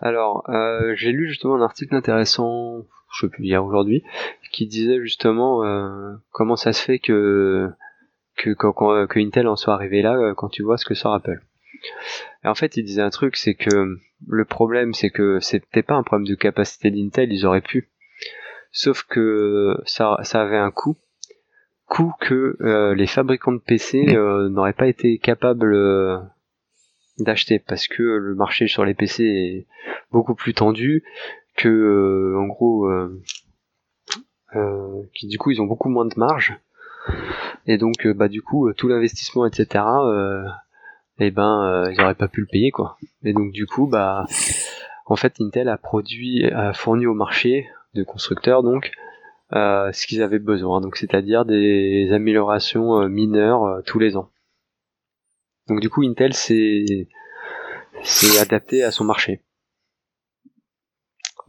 [0.01, 2.81] Alors, euh, j'ai lu justement un article intéressant,
[3.13, 4.03] je sais plus hier aujourd'hui,
[4.51, 7.69] qui disait justement euh, comment ça se fait que
[8.37, 11.13] que, quand- que Intel en soit arrivé là euh, quand tu vois ce que sort
[11.13, 11.39] Apple.
[12.43, 15.95] Et en fait, il disait un truc, c'est que le problème, c'est que c'était pas
[15.95, 17.89] un problème de capacité d'Intel, ils auraient pu.
[18.71, 20.97] Sauf que ça, avait un coût,
[21.87, 26.17] coût que euh, les fabricants de PC euh, n'auraient pas été capables euh,
[27.19, 27.59] d'acheter.
[27.59, 29.67] Parce que le marché sur les PC est
[30.11, 31.03] beaucoup plus tendu
[31.57, 32.89] que en gros
[35.13, 36.57] qui du coup ils ont beaucoup moins de marge.
[37.67, 39.83] Et donc bah du coup tout l'investissement etc
[41.21, 42.97] et ben euh, ils auraient pas pu le payer quoi.
[43.23, 44.25] Et donc du coup bah
[45.05, 48.91] en fait Intel a produit a fourni au marché de constructeurs donc
[49.53, 50.81] euh, ce qu'ils avaient besoin.
[50.81, 54.31] Donc c'est-à-dire des améliorations euh, mineures tous les ans.
[55.67, 57.07] Donc du coup Intel s'est
[58.39, 59.41] adapté à son marché.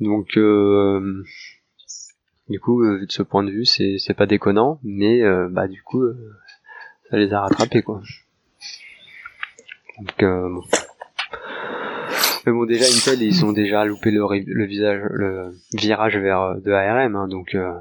[0.00, 0.26] Donc
[2.48, 6.04] du coup euh, de ce point de vue c'est pas déconnant mais bah du coup
[7.08, 8.02] ça les a rattrapés quoi
[9.98, 10.62] donc euh, bon.
[12.46, 16.72] mais bon déjà Intel ils ont déjà loupé le, visage le virage vers euh, de
[16.72, 17.72] ARM hein, donc euh,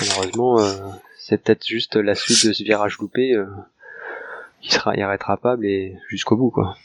[0.00, 0.72] malheureusement euh,
[1.18, 3.46] c'est peut-être juste la suite de ce virage loupé euh,
[4.60, 6.76] qui sera irrétrapable et jusqu'au bout quoi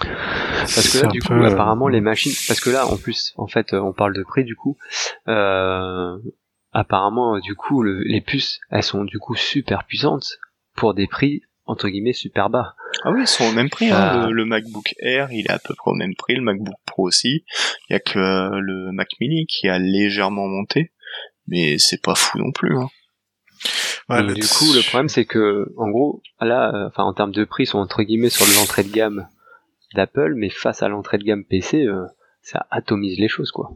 [0.00, 3.32] parce que là, du coup, peu, euh, apparemment, les machines, parce que là, en plus,
[3.36, 4.76] en fait, euh, on parle de prix, du coup,
[5.28, 6.18] euh,
[6.72, 10.38] apparemment, du coup, le- les puces, elles sont du coup super puissantes
[10.76, 12.74] pour des prix entre guillemets super bas.
[13.04, 13.90] Ah oui, ils sont au même prix.
[13.90, 13.96] Hein.
[13.96, 14.26] Ah.
[14.26, 16.34] Le, le MacBook Air, il est à peu près au même prix.
[16.34, 17.44] Le MacBook Pro aussi.
[17.88, 20.90] Il y a que euh, le Mac Mini qui a légèrement monté,
[21.46, 22.76] mais c'est pas fou non plus.
[22.76, 22.88] Hein.
[24.08, 27.12] Ouais, Donc, le- du coup, le problème, c'est que, en gros, là, euh, enfin, en
[27.12, 29.28] termes de prix, ils sont entre guillemets sur l'entrée de gamme
[29.94, 32.04] d'Apple, mais face à l'entrée de gamme PC, euh,
[32.42, 33.70] ça atomise les choses, quoi.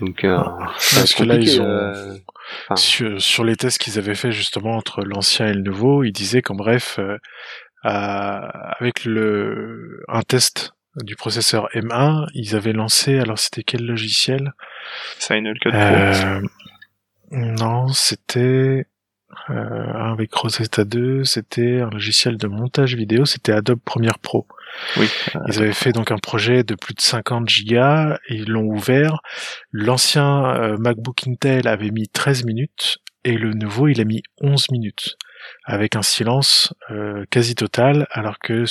[0.00, 0.38] Donc, euh,
[0.94, 2.14] parce que là, ils ont- euh,
[2.66, 6.12] enfin, Sur, sur les tests qu'ils avaient fait justement entre l'ancien et le nouveau, ils
[6.12, 7.16] disaient qu'en bref, euh,
[7.84, 14.52] avec le un test du processeur M1, ils avaient lancé, alors c'était quel logiciel?
[15.18, 15.78] Final Cut Pro.
[15.78, 16.40] Euh,
[17.30, 18.86] Non, c'était
[19.48, 24.46] euh, avec Rosetta 2, c'était un logiciel de montage vidéo, c'était Adobe Premiere Pro.
[24.96, 25.08] Oui.
[25.48, 29.20] Ils avaient fait donc un projet de plus de 50 gigas ils l'ont ouvert.
[29.72, 34.70] L'ancien euh, MacBook Intel avait mis 13 minutes et le nouveau il a mis 11
[34.70, 35.16] minutes
[35.64, 38.64] avec un silence euh, quasi total alors que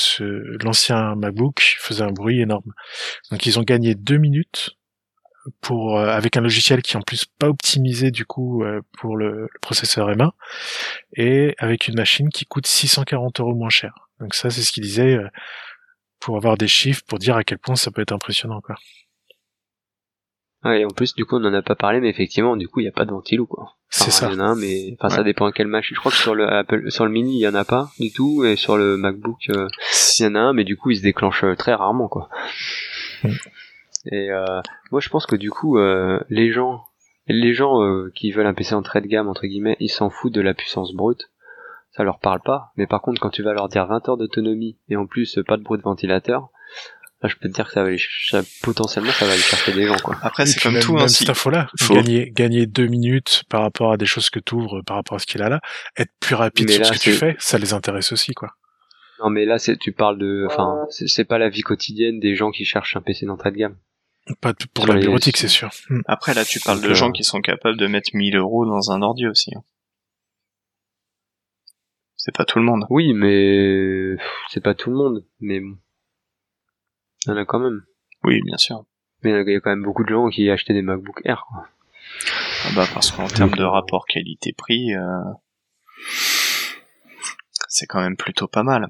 [0.64, 2.74] l'ancien MacBook faisait un bruit énorme.
[3.32, 4.76] Donc ils ont gagné 2 minutes
[5.62, 9.42] pour euh, avec un logiciel qui en plus pas optimisé du coup euh, pour le,
[9.42, 10.32] le processeur M1
[11.16, 14.10] et avec une machine qui coûte 640 euros moins cher.
[14.20, 15.28] Donc ça c'est ce qu'il disait euh,
[16.22, 18.76] pour avoir des chiffres pour dire à quel point ça peut être impressionnant quoi.
[20.64, 22.80] ouais, et en plus, du coup, on n'en a pas parlé, mais effectivement, du coup,
[22.80, 23.76] il n'y a pas de ventilou, quoi.
[23.90, 24.30] C'est ça.
[24.30, 25.96] Il y en a un, mais, enfin, ça dépend à quelle machine.
[25.96, 28.12] Je crois que sur le Apple, sur le mini, il y en a pas du
[28.12, 29.68] tout, et sur le MacBook, euh,
[30.20, 32.30] il y en a un, mais du coup, il se déclenche euh, très rarement, quoi.
[33.24, 33.30] Mm.
[34.12, 36.86] Et euh, moi, je pense que du coup, euh, les gens,
[37.28, 40.34] les gens euh, qui veulent un PC entrée de gamme entre guillemets, ils s'en foutent
[40.34, 41.31] de la puissance brute.
[41.92, 42.72] Ça leur parle pas.
[42.78, 45.44] Mais par contre, quand tu vas leur dire 20 heures d'autonomie et en plus euh,
[45.44, 46.48] pas de bruit de ventilateur,
[47.22, 48.00] là, je peux te dire que ça va aller,
[48.30, 50.18] ça- potentiellement, ça va aller chercher des gens, quoi.
[50.22, 50.94] Après, c'est comme même, tout.
[50.94, 51.32] même Hein, cette si...
[51.32, 54.96] info-là, faut- gagner, gagner deux minutes par rapport à des choses que tu ouvres, par
[54.96, 55.60] rapport à ce qu'il a là,
[55.98, 58.52] être plus rapide Mais sur là, ce que tu fais, ça les intéresse aussi, quoi.
[59.22, 62.34] Non, mais là, c'est, tu parles de, enfin, c'est c'est pas la vie quotidienne des
[62.36, 63.76] gens qui cherchent un PC d'entrée de gamme.
[64.40, 65.70] Pas pour Sur la les- bureautique, c'est sûr.
[65.90, 66.00] Hmm.
[66.08, 68.66] Après, là, tu parles Donc, de euh, gens qui sont capables de mettre 1000 euros
[68.66, 69.52] dans un ordi aussi.
[69.56, 69.62] hein.
[72.24, 72.86] C'est pas tout le monde.
[72.92, 74.16] Oui, mais
[74.52, 75.76] c'est pas tout le monde, mais bon.
[77.26, 77.82] Il y en a quand même.
[78.24, 78.86] Oui, bien sûr.
[79.24, 81.66] Mais il y a quand même beaucoup de gens qui achetaient des MacBook Air, quoi.
[82.64, 85.32] Ah bah parce qu'en termes de rapport qualité-prix, euh,
[87.68, 88.90] c'est quand même plutôt pas mal.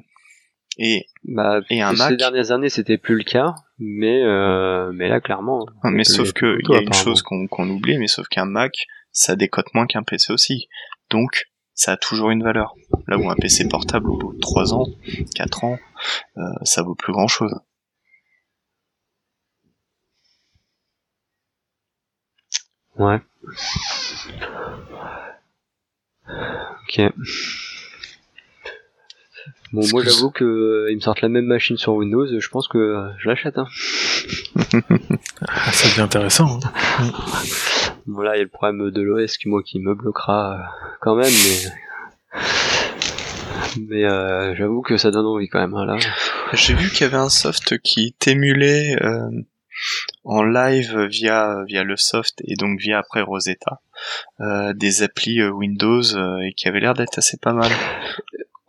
[0.78, 5.08] Et Bah, Et un ces Mac dernières années, c'était plus le cas, mais euh, mais
[5.08, 5.66] là, clairement.
[5.86, 8.08] mais ça sauf l'est que il plutôt, y a une chose qu'on qu'on oublie, mais
[8.08, 8.74] sauf qu'un Mac,
[9.14, 10.68] ça décote moins qu'un PC aussi.
[11.10, 12.76] Donc ça a toujours une valeur.
[13.08, 14.88] Là où un PC portable au bout de 3 ans,
[15.36, 15.78] 4 ans,
[16.38, 17.54] euh, ça vaut plus grand chose.
[22.98, 23.20] Ouais.
[26.28, 27.02] Ok.
[29.74, 32.68] Bon, moi, j'avoue que euh, ils me sortent la même machine sur Windows, je pense
[32.68, 33.58] que euh, je l'achète.
[33.58, 33.68] Hein.
[35.48, 36.60] Ah, ça devient intéressant.
[37.00, 37.12] hein.
[38.08, 40.64] Bon, là, il y a le problème de l'OS qui, moi, qui me bloquera euh,
[41.02, 42.42] quand même, mais.
[43.88, 45.98] Mais euh, j'avoue que ça donne envie quand même, hein, là.
[46.54, 49.30] J'ai vu qu'il y avait un soft qui t'émulait euh,
[50.26, 53.80] en live via via le soft et donc via après Rosetta
[54.42, 57.72] euh, des applis Windows euh, et qui avait l'air d'être assez pas mal.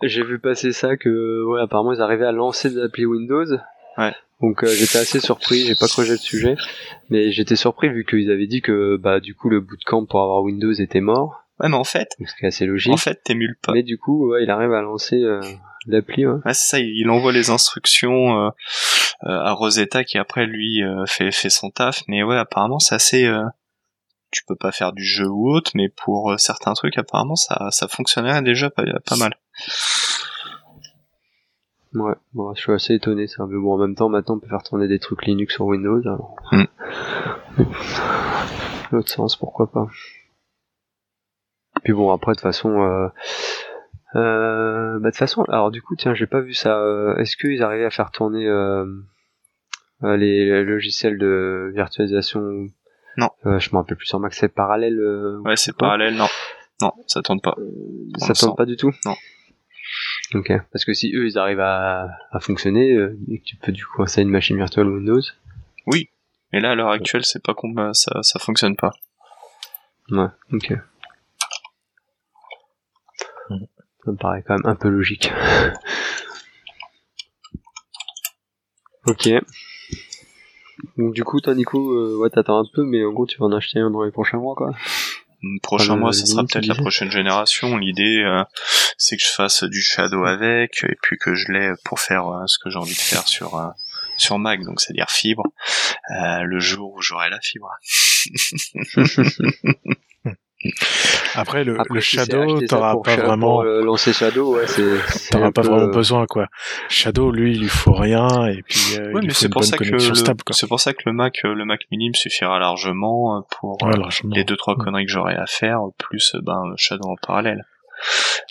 [0.02, 3.46] J'ai vu passer ça que, ouais, apparemment, ils arrivaient à lancer des applis Windows.
[3.98, 4.14] Ouais.
[4.40, 6.56] Donc euh, j'étais assez surpris, j'ai pas creusé le sujet,
[7.10, 10.42] mais j'étais surpris vu qu'ils avaient dit que bah du coup le bootcamp pour avoir
[10.42, 12.92] Windows était mort, Ouais, mais en fait, ce qui est assez logique.
[12.92, 13.72] en fait, t'émules pas.
[13.72, 15.40] Mais du coup, ouais, il arrive à lancer euh,
[15.86, 16.26] l'appli.
[16.26, 16.40] Ouais.
[16.44, 18.48] Ouais, c'est ça, il envoie les instructions euh,
[19.24, 22.02] euh, à Rosetta qui après lui euh, fait fait son taf.
[22.08, 23.30] Mais ouais, apparemment c'est assez.
[24.32, 27.68] Tu peux pas faire du jeu ou autre, mais pour euh, certains trucs, apparemment ça
[27.70, 29.36] ça fonctionnerait déjà pas, pas mal.
[31.94, 33.44] Ouais, bon, je suis assez étonné ça.
[33.46, 36.00] Mais bon, en même temps, maintenant on peut faire tourner des trucs Linux sur Windows.
[36.00, 36.36] Alors...
[36.50, 36.64] Hmm.
[38.90, 39.86] L'autre sens, pourquoi pas.
[41.84, 43.08] Puis bon, après de toute façon, euh...
[44.14, 46.78] Euh, bah de toute façon, alors du coup, tiens, j'ai pas vu ça.
[46.78, 48.86] euh, Est-ce qu'ils arrivaient à faire tourner euh,
[50.02, 52.68] les, les logiciels de virtualisation
[53.16, 53.30] Non.
[53.46, 54.98] Euh, je me rappelle plus sur Mac, c'est parallèle.
[54.98, 56.28] euh, Ouais, c'est parallèle, non,
[56.80, 57.54] non, ça tourne pas.
[57.58, 57.70] Euh,
[58.18, 59.16] ça tourne pas du tout Non.
[60.34, 60.50] Ok.
[60.72, 63.84] Parce que si eux ils arrivent à, à fonctionner, euh, et que tu peux du
[63.84, 65.20] coup installer une machine virtuelle Windows.
[65.86, 68.92] Mais là, à l'heure actuelle, c'est pas bah, ça ça fonctionne pas.
[70.10, 70.26] Ouais.
[70.52, 70.72] Ok.
[74.04, 75.30] Ça me paraît quand même un peu logique.
[79.06, 79.28] ok.
[80.98, 83.46] Donc du coup, toi Nico, euh, ouais, t'attends un peu, mais en gros, tu vas
[83.46, 84.70] en acheter un dans les prochains mois, quoi.
[85.44, 87.76] Hum, Prochain Enfin, le- mois, ça sera peut-être la prochaine génération.
[87.76, 88.42] L'idée, euh,
[88.96, 92.58] c'est que je fasse du shadow avec et puis que je l'ai pour faire ce
[92.62, 93.60] que j'ai envie de faire sur
[94.18, 95.42] sur Mac, donc c'est-à-dire fibre,
[96.10, 97.70] le jour où j'aurai la fibre.
[101.34, 104.84] Après le, le Shadow, t'auras pas vraiment lancer Shadow, ouais, c'est
[105.30, 106.46] t'auras pas vraiment besoin quoi.
[106.88, 109.76] Shadow, lui, il lui faut rien et puis euh, ouais, il mais une pour ça
[109.78, 109.84] que.
[110.52, 113.82] C'est pour ça que le Mac, euh, le Mac Mini me suffira largement euh, pour
[113.82, 114.34] Ouais, euh, largement.
[114.34, 114.84] les deux trois Mm.
[114.84, 117.64] conneries que j'aurai à faire, plus euh, ben Shadow en parallèle.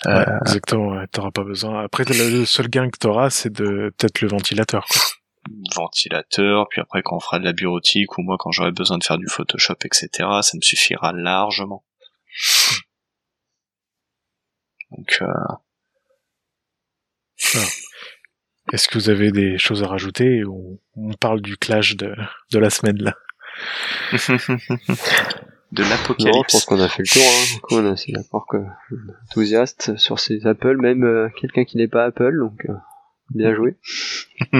[0.06, 1.84] Ouais, Euh, exactement, ouais, t'auras pas besoin.
[1.84, 4.86] Après, le le seul gain que t'auras, c'est de peut-être le ventilateur.
[4.90, 5.00] Quoi.
[5.76, 9.04] ventilateur, puis après quand on fera de la bureautique ou moi quand j'aurai besoin de
[9.04, 10.08] faire du Photoshop, etc.,
[10.42, 11.84] ça me suffira largement.
[14.90, 15.26] Donc euh,
[18.72, 22.14] Est-ce que vous avez des choses à rajouter ou on parle du clash de,
[22.52, 23.14] de la semaine là?
[25.72, 26.64] De Non, je pense l'apocalypse.
[26.66, 27.22] qu'on a fait le tour.
[27.22, 27.60] Hein.
[27.70, 28.58] On est d'accord que
[29.24, 32.74] enthousiaste sur ces Apple, même euh, quelqu'un qui n'est pas Apple, donc euh,
[33.30, 33.76] bien joué.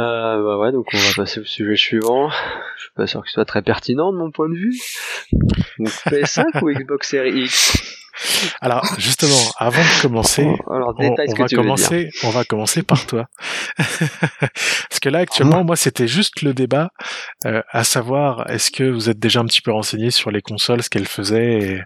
[0.00, 2.30] Euh, bah ouais, donc on va passer au sujet suivant.
[2.30, 4.78] Je suis pas sûr que ce soit très pertinent de mon point de vue.
[5.78, 7.98] Donc PS5 ou Xbox Series X
[8.60, 13.26] Alors, justement, avant de commencer, Alors on, va commencer, on va commencer par toi.
[13.76, 16.90] Parce que là, actuellement, moi, c'était juste le débat,
[17.46, 20.82] euh, à savoir, est-ce que vous êtes déjà un petit peu renseigné sur les consoles,
[20.82, 21.82] ce qu'elles faisaient et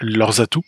[0.00, 0.64] leurs atouts?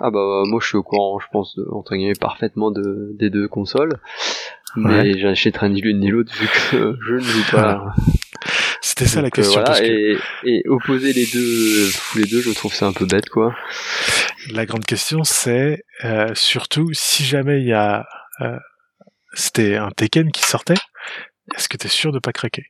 [0.00, 3.30] Ah bah moi je suis au courant, je pense, de, entre guillemets, parfaitement de, des
[3.30, 3.98] deux consoles.
[4.76, 7.94] Mais j'achèterai ni l'une ni l'autre vu que je ne joue pas.
[8.82, 9.54] C'était ça la euh, question.
[9.54, 13.06] voilà, parce que et, et opposer les deux, les deux, je trouve ça un peu
[13.06, 13.54] bête quoi.
[14.52, 18.06] La grande question, c'est euh, surtout si jamais il y a,
[18.40, 18.58] euh,
[19.32, 20.76] c'était un Tekken qui sortait,
[21.54, 22.66] est-ce que t'es sûr de pas craquer?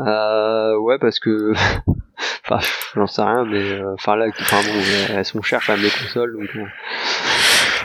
[0.00, 1.54] Euh, ouais parce que,
[2.44, 2.58] enfin,
[2.94, 5.90] j'en sais rien, mais euh, enfin là, enfin bon, elles sont chères quand même les
[5.90, 6.66] consoles, donc bon.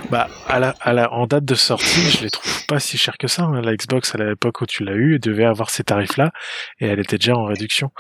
[0.10, 3.18] Bah, à la, à la, en date de sortie, je les trouve pas si chères
[3.18, 3.44] que ça.
[3.44, 3.62] hein.
[3.62, 6.32] La Xbox, à l'époque où tu l'as eu, devait avoir ces tarifs-là,
[6.80, 7.92] et elle était déjà en réduction.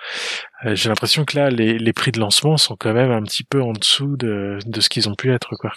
[0.66, 3.44] Euh, J'ai l'impression que là, les, les prix de lancement sont quand même un petit
[3.44, 5.72] peu en dessous de, de ce qu'ils ont pu être, quoi.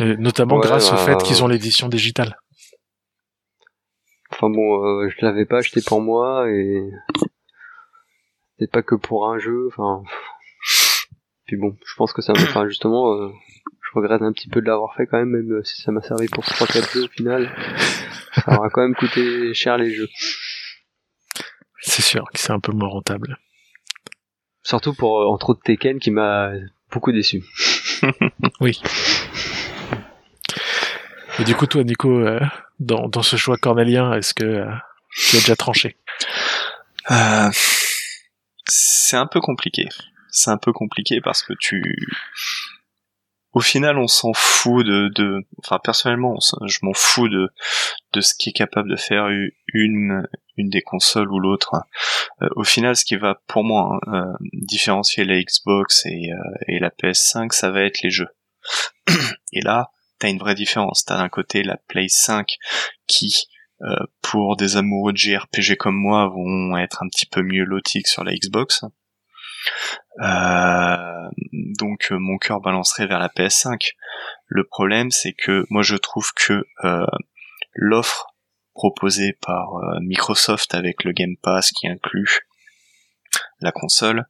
[0.00, 2.36] Euh, notamment Ouais, grâce au bah, fait qu'ils ont l'édition digitale.
[4.32, 6.82] Enfin bon, euh, je l'avais pas acheté pour moi et
[8.58, 9.68] c'est pas que pour un jeu.
[9.68, 10.02] Enfin,
[11.46, 13.28] puis bon, je pense que ça, m'a- enfin justement, euh,
[13.82, 16.28] je regrette un petit peu de l'avoir fait quand même, même si ça m'a servi
[16.28, 17.50] pour 3-4 jeux au final.
[18.34, 20.08] Ça aura quand même coûté cher les jeux.
[21.80, 23.38] C'est sûr que c'est un peu moins rentable.
[24.62, 26.50] Surtout pour euh, entre autres Tekken qui m'a
[26.90, 27.42] beaucoup déçu.
[28.60, 28.80] Oui.
[31.38, 32.38] Et du coup, toi, Nico, euh,
[32.80, 34.66] dans, dans ce choix cornélien, est-ce que euh,
[35.16, 35.96] tu as déjà tranché?
[37.10, 37.50] Euh,
[38.68, 39.88] c'est un peu compliqué.
[40.30, 41.82] C'est un peu compliqué parce que tu,
[43.52, 47.48] au final, on s'en fout de, de, enfin personnellement, je m'en fous de
[48.12, 49.28] de ce qui est capable de faire
[49.72, 51.74] une une des consoles ou l'autre.
[52.42, 56.54] Euh, au final, ce qui va pour moi hein, euh, différencier la Xbox et euh,
[56.68, 58.28] et la PS5, ça va être les jeux.
[59.52, 61.04] Et là, t'as une vraie différence.
[61.04, 62.56] T'as d'un côté la Play 5
[63.06, 63.46] qui
[64.22, 68.08] pour des amoureux de JRPG comme moi vont être un petit peu mieux lotis que
[68.08, 68.84] sur la Xbox.
[70.20, 71.28] Euh,
[71.78, 73.92] donc euh, mon cœur balancerait vers la PS5.
[74.46, 77.06] Le problème c'est que moi je trouve que euh,
[77.74, 78.26] l'offre
[78.74, 82.40] proposée par euh, Microsoft avec le Game Pass qui inclut
[83.60, 84.26] la console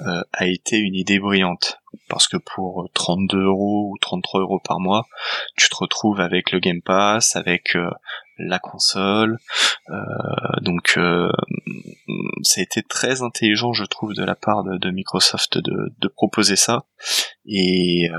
[0.00, 4.80] euh, a été une idée brillante parce que pour 32 euros ou 33 euros par
[4.80, 5.06] mois
[5.56, 7.90] tu te retrouves avec le Game Pass avec euh,
[8.38, 9.38] la console.
[9.90, 9.94] Euh,
[10.60, 11.30] donc euh,
[12.42, 16.84] ça a été très intelligent je trouve de la part de, Microsoft de, proposer ça.
[17.46, 18.16] Et euh,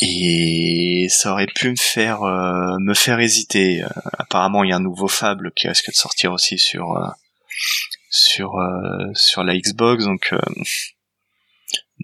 [0.00, 3.84] et ça aurait pu me faire euh, me faire hésiter.
[4.18, 7.08] Apparemment il y a un nouveau Fable qui risque de sortir aussi sur euh,
[8.10, 8.54] sur
[9.14, 10.04] sur la Xbox.
[10.04, 10.34] Donc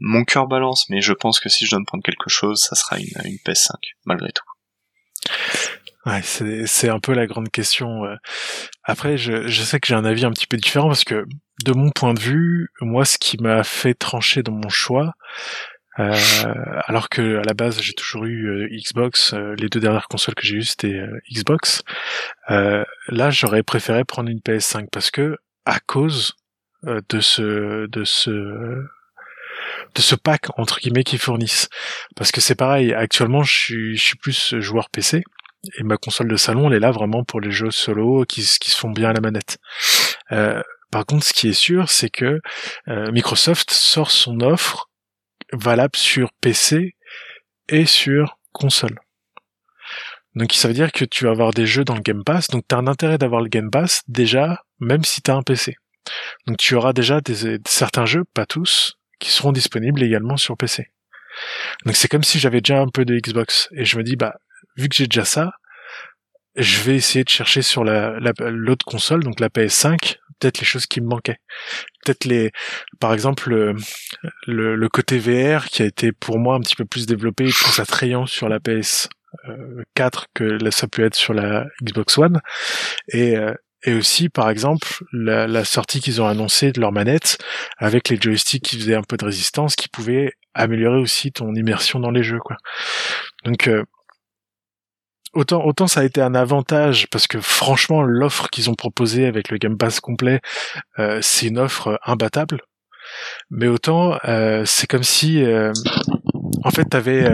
[0.01, 2.77] mon cœur balance mais je pense que si je dois me prendre quelque chose ça
[2.77, 4.45] sera une, une PS5 malgré tout
[6.07, 8.05] Ouais, c'est un peu la grande question.
[8.85, 11.27] Après, je, sais que j'ai un avis un petit peu différent parce que
[11.65, 15.13] de mon point de vue, moi, ce qui m'a fait trancher dans mon choix,
[15.99, 16.15] euh,
[16.87, 20.37] alors que à la base j'ai toujours eu euh, Xbox, euh, les deux dernières consoles
[20.37, 21.83] que j'ai eues c'était Xbox.
[22.49, 25.37] là, j'aurais préféré prendre une PS5 parce que
[25.67, 26.35] à cause
[26.85, 28.31] de ce de ce
[29.95, 31.69] de ce pack entre guillemets qu'ils fournissent.
[32.17, 35.25] Parce que c'est pareil, actuellement je suis je suis plus joueur PC.
[35.79, 38.71] Et ma console de salon, elle est là vraiment pour les jeux solo qui, qui
[38.71, 39.59] se font bien à la manette.
[40.33, 42.41] Euh, par contre, ce qui est sûr, c'est que
[42.89, 44.91] euh, Microsoft sort son offre
[45.53, 46.95] valable sur PC
[47.69, 48.99] et sur console.
[50.35, 52.65] Donc ça veut dire que tu vas avoir des jeux dans le Game Pass, donc
[52.69, 55.77] tu as un intérêt d'avoir le Game Pass déjà, même si tu as un PC.
[56.47, 57.21] Donc tu auras déjà
[57.67, 60.91] certains jeux, pas tous, qui seront disponibles également sur PC.
[61.85, 64.37] Donc c'est comme si j'avais déjà un peu de Xbox et je me dis bah
[64.81, 65.53] vu que j'ai déjà ça,
[66.57, 70.87] je vais essayer de chercher sur la l'autre console, donc la PS5, peut-être les choses
[70.87, 71.39] qui me manquaient.
[72.05, 72.51] Peut-être les,
[72.99, 73.77] par exemple, le,
[74.47, 77.81] le, côté VR qui a été pour moi un petit peu plus développé, je trouve
[77.81, 82.41] attrayant sur la PS4 que ça peut être sur la Xbox One.
[83.09, 87.39] Et, euh, et aussi, par exemple, la, la sortie qu'ils ont annoncée de leur manette
[87.79, 92.01] avec les joysticks qui faisaient un peu de résistance, qui pouvaient améliorer aussi ton immersion
[92.01, 92.57] dans les jeux, quoi.
[93.45, 93.85] Donc, euh,
[95.33, 99.51] autant autant ça a été un avantage parce que franchement l'offre qu'ils ont proposée avec
[99.51, 100.41] le Game Pass complet
[100.99, 102.63] euh, c'est une offre imbattable.
[103.51, 105.73] Mais autant euh, c'est comme si euh,
[106.65, 107.29] en fait t'avais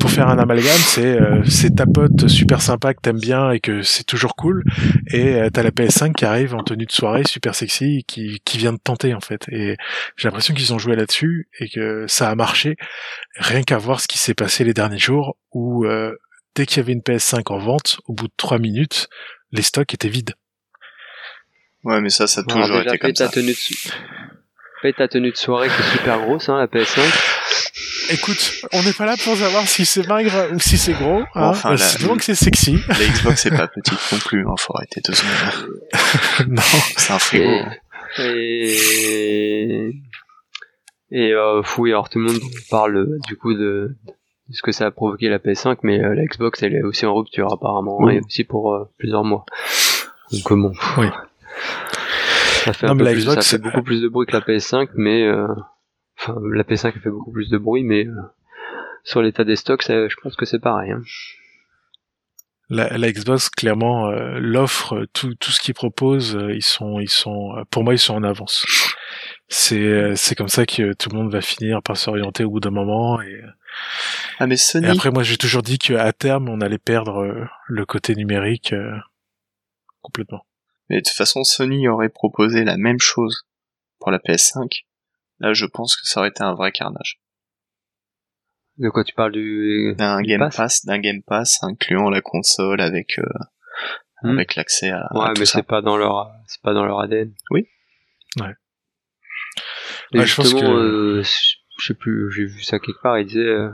[0.00, 3.82] pour faire un amalgame c'est c'est ta pote super sympa que t'aimes bien et que
[3.82, 4.64] c'est toujours cool
[5.12, 8.72] et t'as la PS5 qui arrive en tenue de soirée super sexy qui qui vient
[8.72, 9.46] de tenter en fait.
[9.50, 9.76] Et
[10.16, 12.76] j'ai l'impression qu'ils ont joué là-dessus et que ça a marché
[13.36, 15.86] rien qu'à voir ce qui s'est passé les derniers jours où
[16.56, 19.08] dès qu'il y avait une PS5 en vente, au bout de 3 minutes,
[19.52, 20.34] les stocks étaient vides.
[21.84, 23.28] Ouais, mais ça, ça a toujours été comme ça.
[23.28, 24.90] Tenue de...
[24.92, 27.00] ta tenue de soirée qui est super grosse, hein, la PS5.
[28.10, 31.22] Écoute, on n'est pas là pour savoir si c'est maigre ou si c'est gros.
[31.34, 31.50] Hein.
[31.50, 32.78] Enfin, que c'est sexy.
[32.88, 35.80] La Xbox c'est pas petite non plus, hein, faut arrêter deux secondes.
[36.48, 36.62] non.
[36.96, 37.50] C'est un frigo.
[38.18, 39.90] Et,
[41.10, 42.40] et, euh, oui, alors tout le monde
[42.70, 43.96] parle du coup de,
[44.50, 47.14] ce que ça a provoqué la PS5, mais euh, la Xbox elle est aussi en
[47.14, 49.44] rupture apparemment, et aussi pour euh, plusieurs mois.
[50.32, 50.72] Donc euh, bon.
[50.98, 51.06] Oui.
[52.64, 55.30] Ça fait, un peu plus, ça fait beaucoup plus de bruit que la PS5, mais
[56.18, 58.06] enfin la PS5 fait beaucoup plus de bruit, mais
[59.04, 60.90] sur l'état des stocks, je pense que c'est pareil.
[60.90, 61.02] Hein.
[62.68, 67.84] La, la, Xbox clairement l'offre tout tout ce qu'ils proposent ils sont ils sont pour
[67.84, 68.66] moi ils sont en avance
[69.46, 72.72] c'est c'est comme ça que tout le monde va finir par s'orienter au bout d'un
[72.72, 73.40] moment et
[74.38, 74.86] ah mais Sony.
[74.86, 78.72] Et après moi j'ai toujours dit qu'à terme on allait perdre euh, le côté numérique
[78.72, 78.96] euh,
[80.02, 80.46] complètement.
[80.88, 83.46] Mais de toute façon Sony aurait proposé la même chose
[83.98, 84.84] pour la PS5.
[85.40, 87.20] Là je pense que ça aurait été un vrai carnage.
[88.78, 93.18] De quoi tu parles du d'un Game Pass, d'un Game Pass incluant la console avec
[93.18, 93.22] euh,
[94.22, 94.30] hmm.
[94.30, 95.08] avec l'accès à.
[95.14, 97.32] Ouais, mais c'est pas dans leur c'est pas dans leur ADN.
[97.50, 97.68] Oui.
[98.38, 98.54] Ouais.
[100.12, 101.22] ouais je pense que
[101.78, 103.70] je sais plus, j'ai vu ça quelque part, il disait, euh,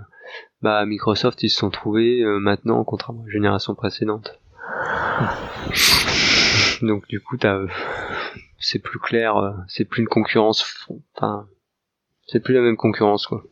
[0.62, 4.38] bah Microsoft ils se sont trouvés euh, maintenant contrairement à la génération précédente.
[6.82, 7.60] Donc du coup t'as,
[8.58, 10.86] c'est plus clair, euh, c'est plus une concurrence,
[11.16, 11.46] enfin,
[12.26, 13.44] c'est plus la même concurrence quoi.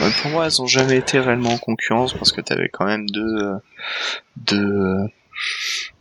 [0.00, 3.08] Bah, pour moi, elles ont jamais été réellement en concurrence parce que t'avais quand même
[3.08, 3.60] deux,
[4.36, 4.96] deux,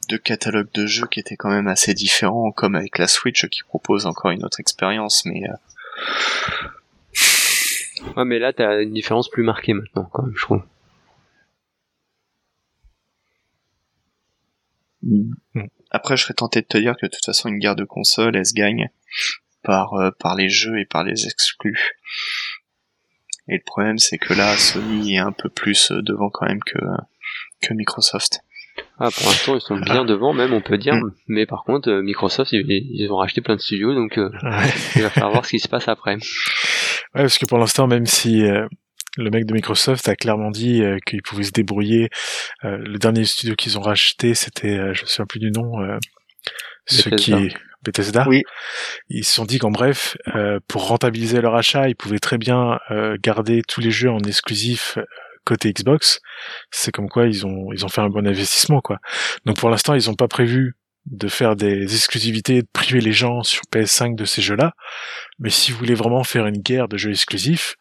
[0.09, 3.63] deux catalogues de jeux qui étaient quand même assez différents, comme avec la Switch qui
[3.63, 5.43] propose encore une autre expérience, mais
[8.15, 10.63] Ouais, mais là, t'as une différence plus marquée maintenant, quand même, je trouve.
[15.03, 15.33] Mm.
[15.91, 18.35] Après, je serais tenté de te dire que de toute façon, une guerre de console,
[18.35, 18.89] elle se gagne
[19.63, 21.97] par, euh, par les jeux et par les exclus.
[23.47, 26.61] Et le problème, c'est que là, Sony est un peu plus euh, devant quand même
[26.63, 28.41] que Microsoft.
[28.97, 30.95] Ah, pour l'instant, ils sont bien devant, même, on peut dire.
[30.95, 31.11] Mm.
[31.27, 34.13] Mais par contre, euh, Microsoft, ils, ont racheté plein de studios, donc
[34.95, 36.17] il va falloir voir ce qui se passe après.
[37.15, 38.67] Ouais, parce que pour l'instant, même si euh,
[39.15, 42.09] le mec de Microsoft a clairement dit euh, qu'il pouvait se débrouiller,
[42.65, 45.77] euh, le dernier studio qu'ils ont racheté, c'était, je me souviens plus du nom,
[46.85, 48.25] ce qui est Bethesda.
[48.27, 48.43] Oui.
[49.09, 50.17] Ils se sont dit qu'en bref,
[50.67, 52.79] pour rentabiliser leur achat, ils pouvaient très bien
[53.23, 54.97] garder tous les jeux en exclusif
[55.45, 56.19] côté Xbox.
[56.71, 58.99] C'est comme quoi ils ont ils ont fait un bon investissement quoi.
[59.45, 63.43] Donc pour l'instant, ils n'ont pas prévu de faire des exclusivités, de priver les gens
[63.43, 64.73] sur PS5 de ces jeux-là.
[65.39, 67.75] Mais si vous voulez vraiment faire une guerre de jeux exclusifs,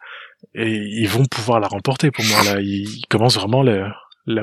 [0.53, 2.59] et ils vont pouvoir la remporter pour moi là.
[2.61, 3.93] Ils, commencent vraiment la,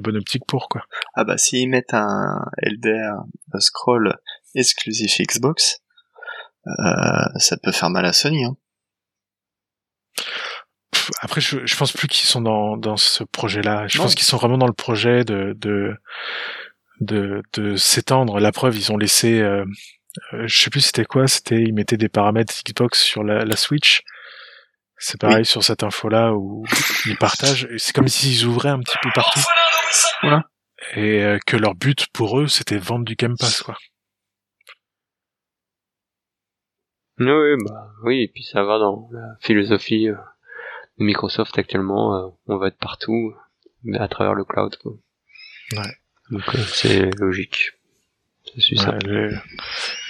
[0.01, 0.83] bonne optique pour quoi.
[1.15, 3.11] Ah bah s'ils mettent un Elder
[3.59, 4.15] Scroll
[4.55, 5.79] exclusif Xbox,
[6.67, 8.45] euh, ça peut faire mal à Sony.
[8.45, 8.57] Hein.
[11.21, 13.87] Après, je, je pense plus qu'ils sont dans, dans ce projet-là.
[13.89, 15.95] Je pense qu'ils sont vraiment dans le projet de, de
[17.01, 18.39] de, de s'étendre.
[18.39, 19.65] La preuve, ils ont laissé, euh,
[20.35, 23.57] euh, je sais plus c'était quoi, c'était ils mettaient des paramètres Xbox sur la, la
[23.57, 24.03] Switch.
[24.99, 26.65] C'est pareil sur cette info-là où
[27.07, 27.69] ils partagent.
[27.77, 29.41] C'est comme s'ils ouvraient un petit peu partout.
[30.23, 30.45] Voilà.
[30.95, 33.77] Et euh, que leur but pour eux, c'était vendre du Game Pass, quoi.
[37.19, 40.17] Oui, bah, oui, et puis ça va dans la philosophie euh,
[40.99, 42.17] de Microsoft actuellement.
[42.17, 43.35] euh, on va être partout,
[43.95, 44.77] à travers le cloud.
[44.77, 44.93] Quoi.
[45.77, 45.97] Ouais.
[46.31, 47.73] Donc euh, c'est logique.
[48.55, 48.91] C'est suit ça.
[48.93, 49.31] Ouais, les,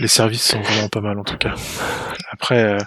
[0.01, 1.55] les services sont vraiment pas mal en tout cas.
[2.31, 2.79] Après, euh,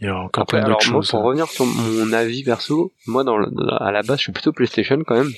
[0.00, 1.10] il y a encore Après, plein d'autres moi, choses.
[1.10, 4.32] pour revenir sur mon avis perso, moi dans le- dans- à la base, je suis
[4.32, 5.32] plutôt PlayStation quand même.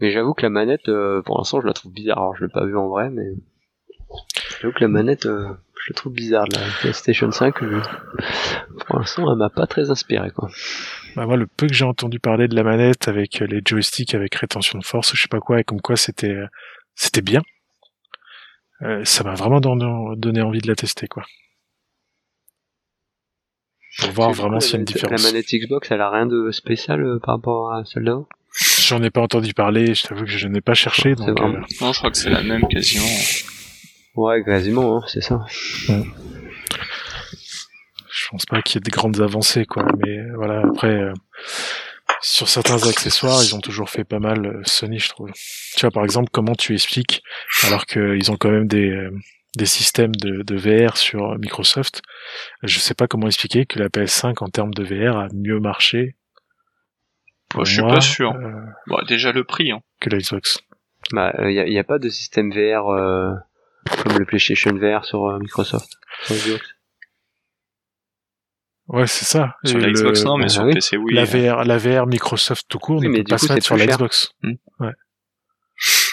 [0.00, 2.18] Mais j'avoue que la manette, euh, pour l'instant, je la trouve bizarre.
[2.18, 3.24] Alors, je l'ai pas vu en vrai, mais
[4.60, 5.48] j'avoue que la manette, euh,
[5.86, 6.46] je la trouve bizarre.
[6.52, 10.50] La PlayStation 5, je- pour l'instant, elle m'a pas très inspiré, quoi.
[11.16, 14.14] Bah, moi, le peu que j'ai entendu parler de la manette avec euh, les joysticks
[14.14, 16.46] avec rétention de force, je sais pas quoi, et comme quoi c'était euh,
[16.94, 17.42] c'était bien.
[18.82, 21.24] euh, ça m'a vraiment don- donné envie de la tester, quoi.
[24.00, 25.22] Pour voir vraiment s'il y a une la manette- différence.
[25.24, 28.20] La manette Xbox, elle a rien de spécial euh, par rapport à celle-là?
[28.80, 31.92] J'en ai pas entendu parler, je t'avoue que je n'ai pas cherché, donc euh, Non,
[31.92, 33.06] je crois que c'est la même quasiment.
[34.16, 35.44] Ouais, quasiment, hein, c'est ça.
[38.10, 39.84] je pense pas qu'il y ait de grandes avancées, quoi.
[39.98, 41.12] Mais euh, voilà, après, euh,
[42.20, 45.30] sur certains accessoires, ils ont toujours fait pas mal euh, Sony, je trouve.
[45.76, 47.22] Tu vois, par exemple, comment tu expliques,
[47.66, 49.10] alors qu'ils ont quand même des, euh,
[49.58, 52.02] des systèmes de, de VR sur Microsoft,
[52.62, 56.14] je sais pas comment expliquer que la PS5 en termes de VR a mieux marché
[57.54, 58.32] Moi, je suis moi, pas sûr.
[58.32, 58.52] euh,
[58.86, 59.72] Bon, déjà le prix.
[59.72, 59.80] Hein.
[60.00, 60.58] que la Xbox.
[61.12, 63.32] Bah, il y, a, y a pas de système VR euh,
[64.02, 65.88] comme le PlayStation VR sur euh, Microsoft.
[66.22, 66.66] Sur Xbox.
[68.88, 69.56] Ouais, c'est ça.
[69.64, 70.74] Sur la le- Xbox, non, mais bah sur oui.
[70.74, 71.14] PC, oui.
[71.14, 73.52] la VR, la VR Microsoft tout court Oui, ne mais peut du pas coup, se
[73.52, 73.86] mettre c'est sur la.
[73.86, 74.32] Xbox.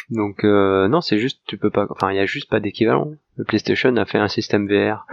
[0.10, 1.86] Donc euh, non, c'est juste tu peux pas.
[1.90, 3.12] Enfin, il y a juste pas d'équivalent.
[3.36, 5.06] Le PlayStation a fait un système VR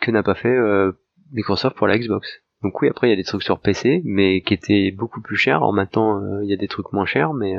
[0.00, 0.92] que n'a pas fait euh,
[1.32, 2.28] Microsoft pour la Xbox.
[2.62, 5.36] Donc oui, après il y a des trucs sur PC, mais qui étaient beaucoup plus
[5.36, 5.62] chers.
[5.62, 7.54] En maintenant, euh, il y a des trucs moins chers, mais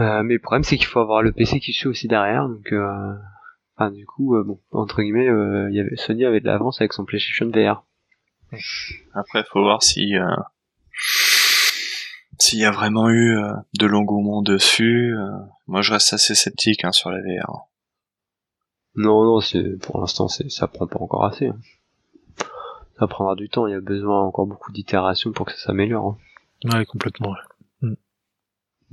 [0.00, 2.48] euh, mais le problème c'est qu'il faut avoir le PC qui suit aussi derrière.
[2.48, 3.14] Donc euh,
[3.76, 6.92] enfin du coup, euh, bon entre guillemets, euh, y avait Sony avait de l'avance avec
[6.92, 7.84] son PlayStation VR.
[9.14, 10.26] Après, faut voir si euh,
[12.38, 15.14] s'il y a vraiment eu euh, de l'engouement dessus.
[15.16, 15.30] euh.
[15.68, 17.66] Moi, je reste assez sceptique hein, sur la VR.
[18.94, 21.46] Non, non, c'est pour l'instant, c'est ça prend pas encore assez.
[21.48, 21.56] hein.
[22.98, 23.66] Ça prendra du temps.
[23.66, 26.18] Il y a besoin encore beaucoup d'itérations pour que ça s'améliore.
[26.64, 26.78] hein.
[26.78, 27.30] Ouais, complètement.
[27.30, 27.36] ouais.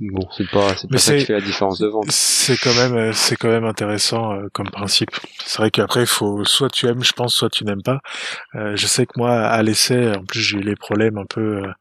[0.00, 2.10] Bon, c'est pas, c'est pas ça qui fait la différence de vente.
[2.10, 5.10] C'est quand même, euh, c'est quand même intéressant euh, comme principe.
[5.44, 8.00] C'est vrai qu'après, il faut soit tu aimes, je pense, soit tu n'aimes pas.
[8.54, 11.58] Euh, je sais que moi, à l'essai, en plus, j'ai eu les problèmes un peu
[11.58, 11.72] euh,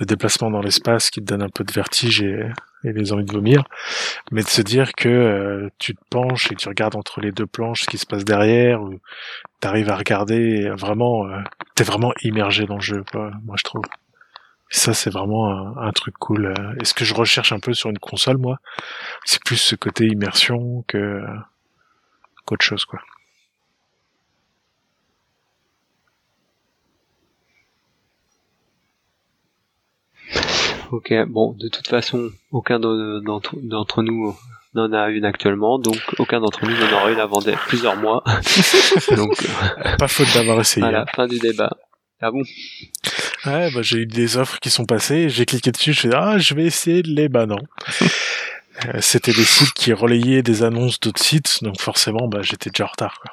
[0.00, 2.44] de déplacement dans l'espace qui te donnent un peu de vertige et,
[2.82, 3.62] et les envies de vomir.
[4.32, 7.46] Mais de se dire que euh, tu te penches et tu regardes entre les deux
[7.46, 8.98] planches ce qui se passe derrière, ou
[9.60, 11.38] t'arrives à regarder vraiment, euh,
[11.76, 13.30] t'es vraiment immergé dans le jeu, quoi.
[13.44, 13.84] Moi, je trouve.
[14.72, 16.46] Et ça, c'est vraiment un, un truc cool.
[16.46, 16.74] euh.
[16.80, 18.58] Et ce que je recherche un peu sur une console, moi,
[19.24, 21.22] c'est plus ce côté immersion que
[22.44, 23.00] qu'autre chose, quoi.
[30.90, 33.20] Ok, bon, de toute façon, aucun de-
[33.62, 34.36] d'entre nous
[34.74, 38.22] n'en a une actuellement, donc aucun d'entre nous n'en aura une avant plusieurs mois.
[39.16, 39.46] donc
[39.98, 40.84] Pas faute d'avoir essayé.
[40.84, 41.70] voilà, fin du débat.
[42.20, 42.42] Ah bon?
[43.46, 46.38] Ouais, bah, j'ai eu des offres qui sont passées, j'ai cliqué dessus, je fais ah
[46.38, 47.58] je vais essayer de les bah non.
[48.86, 52.84] Euh, C'était des sites qui relayaient des annonces d'autres sites, donc forcément bah j'étais déjà
[52.84, 53.30] en retard quoi.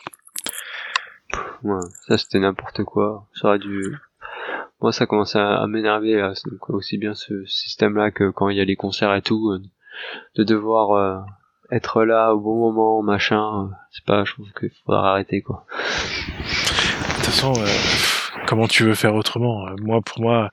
[1.63, 3.27] Ouais, ça c'était n'importe quoi.
[3.33, 3.95] Ça aurait dû.
[4.81, 6.21] Moi, ça commence à, à m'énerver
[6.67, 9.61] aussi bien ce système-là que quand il y a les concerts et tout, euh,
[10.35, 11.21] de devoir euh,
[11.71, 13.69] être là au bon moment, machin.
[13.69, 14.25] euh, c'est pas.
[14.25, 15.65] Je trouve qu'il faudra arrêter quoi.
[15.79, 17.65] De toute façon, euh,
[18.47, 20.49] comment tu veux faire autrement Euh, Moi pour moi,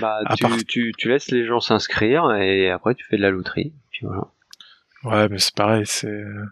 [0.00, 3.30] Bah, tu, part- tu, tu laisses les gens s'inscrire et après tu fais de la
[3.30, 3.72] loterie.
[3.90, 4.28] Puis voilà.
[5.04, 6.46] ouais mais c'est pareil, c'est euh,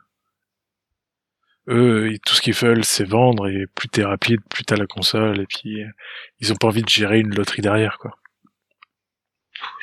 [1.68, 4.86] eux, ils- tout ce qu'ils veulent, c'est vendre, et plus t'es rapide, plus t'as la
[4.86, 5.88] console, et puis euh,
[6.41, 8.16] ils ont pas envie de gérer une loterie derrière, quoi.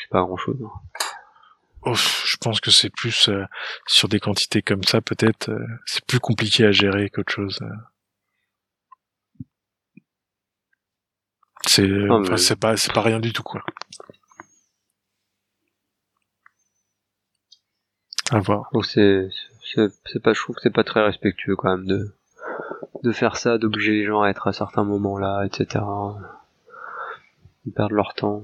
[0.01, 0.57] C'est pas grand chose.
[1.85, 3.45] Ouf, je pense que c'est plus euh,
[3.85, 7.59] sur des quantités comme ça, peut-être, euh, c'est plus compliqué à gérer qu'autre chose.
[7.61, 7.67] euh.
[11.67, 13.61] C'est, mais- c'est pas, c'est pas rien du tout, quoi.
[18.31, 18.69] À voir.
[18.73, 19.29] Donc c'est,
[19.73, 22.13] c'est, c'est pas, je trouve que c'est pas très respectueux quand même de,
[23.03, 25.83] de faire ça, d'obliger les gens à être à certains moments là, etc.
[27.65, 28.41] Ils perdent leur temps.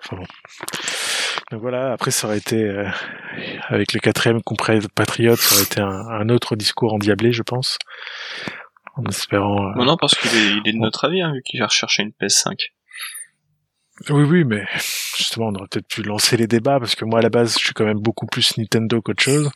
[0.00, 0.26] Enfin bon.
[1.50, 2.86] Donc voilà, après ça aurait été, euh,
[3.68, 7.78] avec le quatrième compris Patriote, ça aurait été un, un, autre discours endiablé, je pense.
[8.96, 9.70] En espérant...
[9.70, 9.84] Euh...
[9.84, 12.12] non, parce qu'il est, il est de notre avis, hein, vu qu'il va rechercher une
[12.20, 12.54] PS5.
[14.10, 14.64] Oui, oui, mais
[15.16, 17.64] justement, on aurait peut-être pu lancer les débats, parce que moi, à la base, je
[17.64, 19.50] suis quand même beaucoup plus Nintendo qu'autre chose.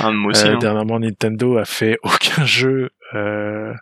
[0.00, 0.46] Ah, moi aussi.
[0.46, 0.58] Euh, hein.
[0.58, 3.74] Dernièrement, Nintendo a fait aucun jeu euh,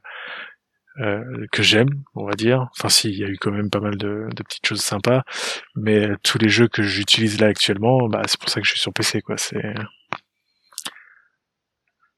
[1.01, 2.68] euh, que j'aime, on va dire.
[2.76, 5.22] Enfin, si, il y a eu quand même pas mal de, de petites choses sympas,
[5.74, 8.80] mais tous les jeux que j'utilise là actuellement, bah, c'est pour ça que je suis
[8.80, 9.36] sur PC, quoi.
[9.38, 9.74] C'est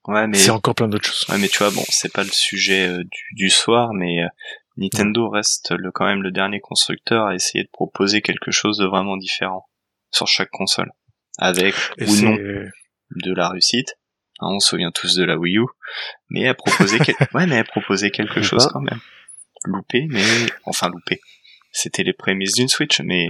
[0.08, 1.26] Ouais, mais c'est encore plein d'autres choses.
[1.28, 4.28] Ouais, mais tu vois, bon, c'est pas le sujet euh, du, du, soir, mais euh,
[4.76, 8.86] Nintendo reste le, quand même le dernier constructeur à essayer de proposer quelque chose de
[8.86, 9.68] vraiment différent
[10.10, 10.90] sur chaque console,
[11.38, 13.96] avec Et ou non de la réussite.
[14.42, 15.64] Hein, on se souvient tous de la Wii U,
[16.30, 18.70] mais elle proposait, quel- ouais, mais elle proposait quelque Ou chose pas.
[18.72, 19.00] quand même.
[19.64, 20.22] Loupé, mais
[20.64, 21.20] enfin loupé.
[21.70, 23.28] C'était les prémices d'une Switch, mais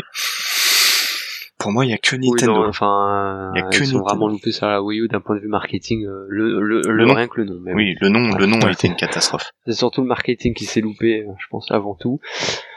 [1.59, 2.55] pour moi, il y a que Oui, Nintendo.
[2.63, 4.05] non, enfin, Y a euh, que ils sont Nintendo.
[4.05, 6.05] vraiment loupés sur la Wii U d'un point de vue marketing.
[6.07, 7.15] euh, Le, le, le, Le nom.
[7.15, 7.61] rien que le nom.
[7.63, 9.53] Mais oui, le nom, le nom a été une catastrophe.
[9.67, 12.19] C'est surtout le marketing qui s'est loupé, euh, je pense, avant tout.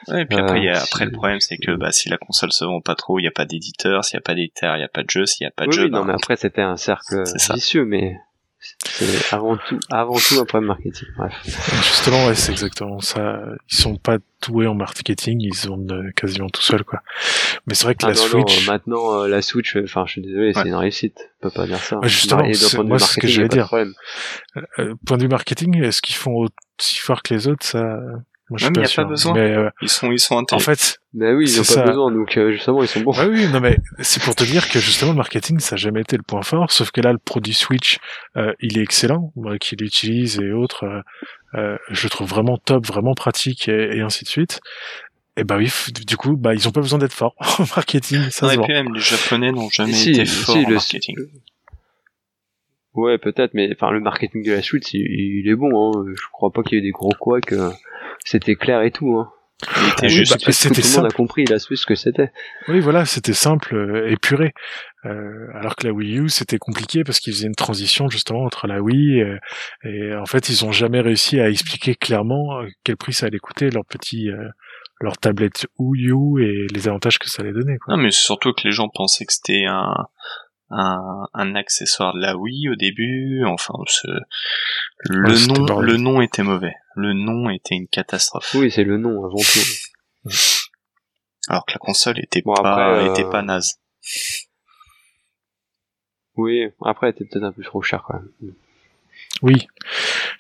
[0.10, 1.92] Ouais, et puis après, Euh, il y a, si- après le problème, c'est que bah,
[1.92, 4.06] si la console se vend pas trop, il n'y a pas d'éditeur.
[4.06, 5.26] S'il n'y a pas d'éditeur, il n'y a pas de jeu.
[5.26, 7.24] S'il n'y a pas de oui, jeu, oui, non, bah, mais après, c'était un cercle
[7.54, 8.16] vicieux, mais
[8.84, 11.08] c'est avant tout, avant tout un problème marketing.
[11.18, 11.34] Bref.
[11.84, 13.40] Justement, ouais, c'est exactement ça.
[13.72, 17.02] Ils sont pas doués en marketing, ils vendent euh, quasiment tout seuls, quoi.
[17.68, 19.84] Mais c'est vrai que Ah la non, non, Switch, euh, maintenant, euh, la Switch, euh,
[19.86, 20.54] enfin, je suis désolé, Ouais.
[20.56, 21.18] c'est une réussite.
[21.42, 22.00] On peut pas dire ça.
[22.04, 23.74] Justement, c'est- moi, ce que pas de dire.
[24.80, 26.48] euh, point de vue marketing, est-ce qu'ils font
[26.78, 27.98] aussi fort que les autres, ça,
[28.50, 29.04] moi, je suis pas y a sûr.
[29.04, 29.34] pas besoin.
[29.34, 31.88] Mais, euh, ils sont, ils sont en fait, Ben oui, ils ont C'est pas ça.
[31.88, 33.18] besoin, donc euh, justement, ils sont bons.
[33.18, 36.02] Ouais, oui, non, mais c'est pour te dire que justement le marketing, ça n'a jamais
[36.02, 37.98] été le point fort, sauf que là, le produit Switch,
[38.38, 41.02] euh, il est excellent, moi qui l'utilise et autres, euh,
[41.56, 44.60] euh, je le trouve vraiment top, vraiment pratique et, et ainsi de suite.
[45.38, 45.70] Et bah oui,
[46.06, 48.62] du coup, bah ils ont pas besoin d'être forts en marketing, ça Non, se et
[48.62, 51.16] puis même, les Japonais n'ont jamais Si, été si, forts en le- marketing.
[52.94, 55.70] Ouais, peut-être, mais enfin, le marketing de la Switch, il, il est bon.
[55.98, 56.06] Hein.
[56.16, 57.52] Je crois pas qu'il y ait eu des gros couacs.
[58.26, 59.18] Euh, C'était clair et tout.
[59.18, 59.32] Hein.
[59.78, 61.16] Il était Oui, juste bah, Tout, tout c'était le monde a simple.
[61.16, 62.30] compris la Switch ce que c'était.
[62.68, 64.54] Oui, voilà, c'était simple, euh, épuré.
[65.06, 68.68] Euh, alors que la Wii U, c'était compliqué parce qu'ils faisaient une transition justement entre
[68.68, 69.38] la Wii euh,
[69.86, 73.40] et en fait, ils ont jamais réussi à expliquer clairement euh, quel prix ça allait
[73.40, 74.50] coûter leur petit euh,
[75.00, 77.78] leur tablette Wii U et les avantages que ça allait donner.
[77.78, 77.96] Quoi.
[77.96, 79.94] Non, mais surtout que les gens pensaient que c'était un,
[80.70, 83.44] un, un accessoire de la Wii au début.
[83.46, 84.08] Enfin, ce-
[85.10, 86.74] le Ouais, nom, le nom était mauvais.
[86.96, 88.54] Le nom était une catastrophe.
[88.56, 90.30] Oui, c'est le nom avant tout.
[91.48, 93.76] Alors que la console était Bon, pas, après, euh, était pas naze.
[96.38, 98.54] Oui, après, elle était peut-être un peu trop cher quand même.
[99.42, 99.68] Oui,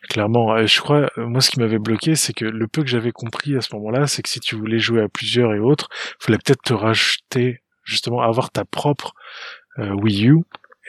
[0.09, 0.53] clairement.
[0.55, 3.55] Euh, Je crois, moi, ce qui m'avait bloqué, c'est que le peu que j'avais compris
[3.55, 5.88] à ce moment-là, c'est que si tu voulais jouer à plusieurs et autres,
[6.19, 9.13] fallait peut-être te racheter, justement, avoir ta propre
[9.78, 10.43] Wii U.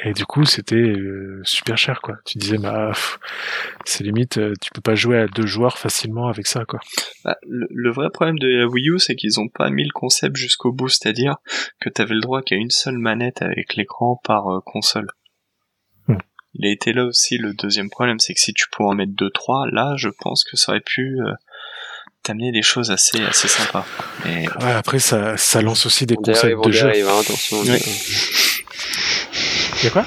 [0.04, 2.16] Et du coup, c'était euh, super cher, quoi.
[2.26, 2.92] Tu disais, bah,
[3.86, 6.80] c'est limite, euh, tu peux pas jouer à deux joueurs facilement avec ça, quoi.
[7.24, 9.92] Bah, le, le vrai problème de la Wii U, c'est qu'ils ont pas mis le
[9.94, 11.36] concept jusqu'au bout, c'est-à-dire
[11.80, 15.06] que t'avais le droit qu'à une seule manette avec l'écran par euh, console.
[16.08, 16.18] Hmm.
[16.52, 19.12] Il a été là aussi le deuxième problème, c'est que si tu pouvais en mettre
[19.14, 21.32] deux, trois, là, je pense que ça aurait pu euh,
[22.22, 23.86] t'amener des choses assez, assez sympas.
[24.26, 26.86] Ouais, après, ça, ça lance aussi des On concepts dérive, de jeu.
[26.88, 27.62] dérive, hein, attention.
[29.76, 29.84] Ouais.
[29.84, 30.04] Y a quoi?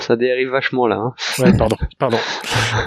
[0.00, 0.96] Ça dérive vachement là.
[0.96, 1.14] Hein.
[1.38, 2.18] Ouais, pardon, pardon.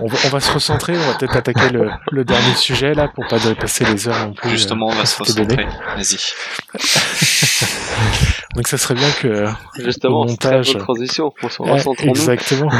[0.02, 3.08] On va, on va se recentrer, on va peut-être attaquer le, le dernier sujet, là,
[3.08, 4.50] pour pas dépasser les heures non plus.
[4.50, 5.66] euh, justement, on va se recentrer.
[5.96, 6.18] Vas-y.
[8.56, 9.46] Donc ça serait bien que
[9.82, 10.74] Justement, très montage.
[10.74, 11.34] bonne transition.
[11.42, 12.12] On se Ouais, recentre en nous.
[12.12, 12.70] exactement.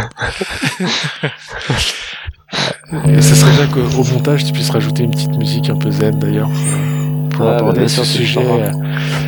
[3.08, 6.18] Et ça serait bien qu'au montage tu puisses rajouter une petite musique un peu zen
[6.18, 8.72] d'ailleurs euh, pour Ah, aborder ce sujet, euh,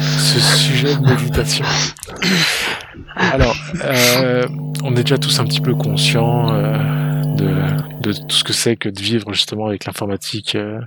[0.02, 1.64] ce sujet de méditation.
[3.16, 4.48] Alors, euh,
[4.84, 6.78] on est déjà tous un petit peu conscients euh,
[7.36, 10.80] de, de tout ce que c'est que de vivre justement avec l'informatique euh,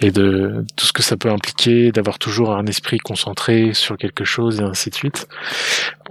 [0.00, 4.24] et de tout ce que ça peut impliquer, d'avoir toujours un esprit concentré sur quelque
[4.24, 5.26] chose et ainsi de suite.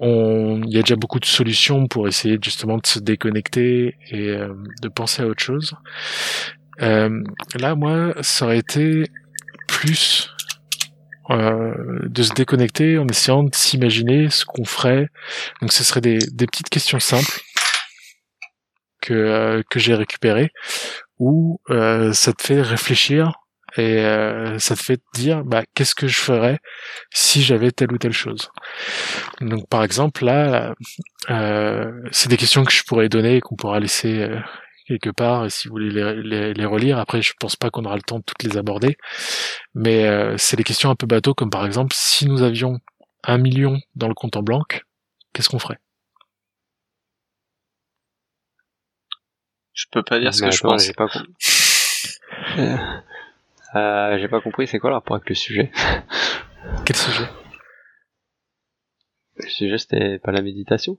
[0.01, 4.53] Il y a déjà beaucoup de solutions pour essayer justement de se déconnecter et euh,
[4.81, 5.75] de penser à autre chose.
[6.81, 7.23] Euh,
[7.59, 9.09] là, moi, ça aurait été
[9.67, 10.29] plus
[11.29, 11.73] euh,
[12.03, 15.07] de se déconnecter en essayant de s'imaginer ce qu'on ferait.
[15.61, 17.39] Donc, ce serait des, des petites questions simples
[19.01, 20.51] que euh, que j'ai récupérées
[21.19, 23.31] où euh, ça te fait réfléchir
[23.75, 26.57] et euh, ça te fait dire bah qu'est-ce que je ferais
[27.13, 28.49] si j'avais telle ou telle chose?
[29.41, 30.73] Donc par exemple là,
[31.29, 34.39] euh, c'est des questions que je pourrais donner et qu'on pourra laisser euh,
[34.87, 36.97] quelque part et si vous voulez les, les, les relire.
[36.99, 38.97] Après je pense pas qu'on aura le temps de toutes les aborder,
[39.73, 42.79] mais euh, c'est des questions un peu bateau comme par exemple si nous avions
[43.23, 44.63] un million dans le compte en blanc,
[45.33, 45.79] qu'est-ce qu'on ferait?
[49.73, 50.83] Je peux pas dire ce que je pense.
[50.85, 51.25] J'ai pas, com-
[52.57, 52.77] Euh,
[53.75, 55.71] euh, j'ai pas compris, c'est quoi le rapport avec le sujet?
[56.85, 57.27] Quel sujet?
[59.35, 60.97] Le sujet, c'était pas la méditation?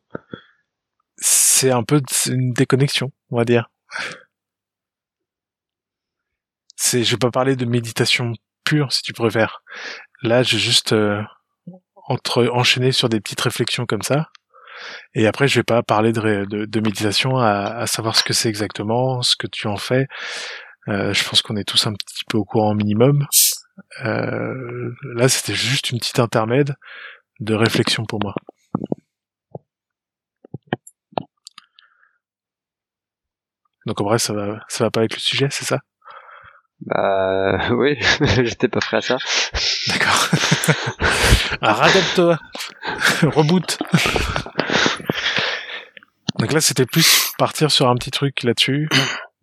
[1.17, 3.71] C'est un peu une déconnexion, on va dire.
[6.77, 8.33] C'est, je vais pas parler de méditation
[8.65, 9.63] pure, si tu préfères.
[10.23, 11.23] Là, j'ai juste euh,
[12.07, 14.29] entre enchaîné sur des petites réflexions comme ça.
[15.15, 18.49] Et après, je vais pas parler de, de, méditation à, à savoir ce que c'est
[18.49, 20.07] exactement, ce que tu en fais.
[20.89, 23.27] Euh, je pense qu'on est tous un petit peu au courant minimum.
[24.05, 26.75] Euh, là, c'était juste une petite intermède
[27.41, 28.35] de réflexion pour moi.
[33.89, 35.79] Donc en vrai, ça va, ça va pas avec le sujet, c'est ça?
[36.83, 39.17] Bah oui, j'étais pas prêt à ça.
[39.89, 40.29] D'accord.
[41.63, 42.39] ah, radapte-toi.
[43.23, 43.79] Reboot.
[46.39, 48.91] Donc là, c'était plus partir sur un petit truc là-dessus,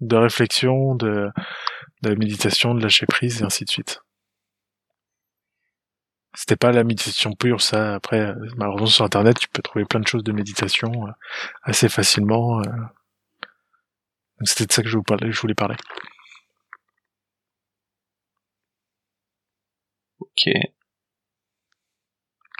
[0.01, 1.29] de réflexion, de,
[2.03, 4.01] de méditation, de lâcher prise, et ainsi de suite.
[6.35, 7.95] C'était pas la méditation pure, ça.
[7.95, 11.11] Après, euh, malheureusement, sur Internet, tu peux trouver plein de choses de méditation euh,
[11.63, 12.61] assez facilement.
[14.39, 15.75] Donc c'était de ça que je, vous parlais, je voulais parler.
[20.19, 20.53] Ok.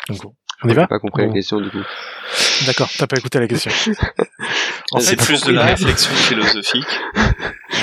[0.09, 0.35] Donc bon.
[0.63, 0.83] On y va?
[0.83, 1.27] J'ai pas compris Bon.
[1.29, 1.83] la question du coup.
[2.65, 3.71] D'accord, t'as pas écouté la question.
[4.99, 6.87] C'est plus de la réflexion philosophique.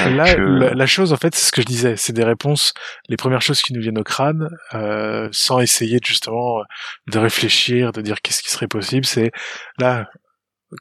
[0.06, 2.72] Là, que- la, la chose, en fait, c'est ce que je disais, c'est des réponses,
[3.08, 6.62] les premières choses qui nous viennent au crâne, euh, sans essayer de, justement
[7.08, 9.04] de réfléchir, de dire qu'est-ce qui serait possible.
[9.04, 9.32] C'est
[9.78, 10.08] là,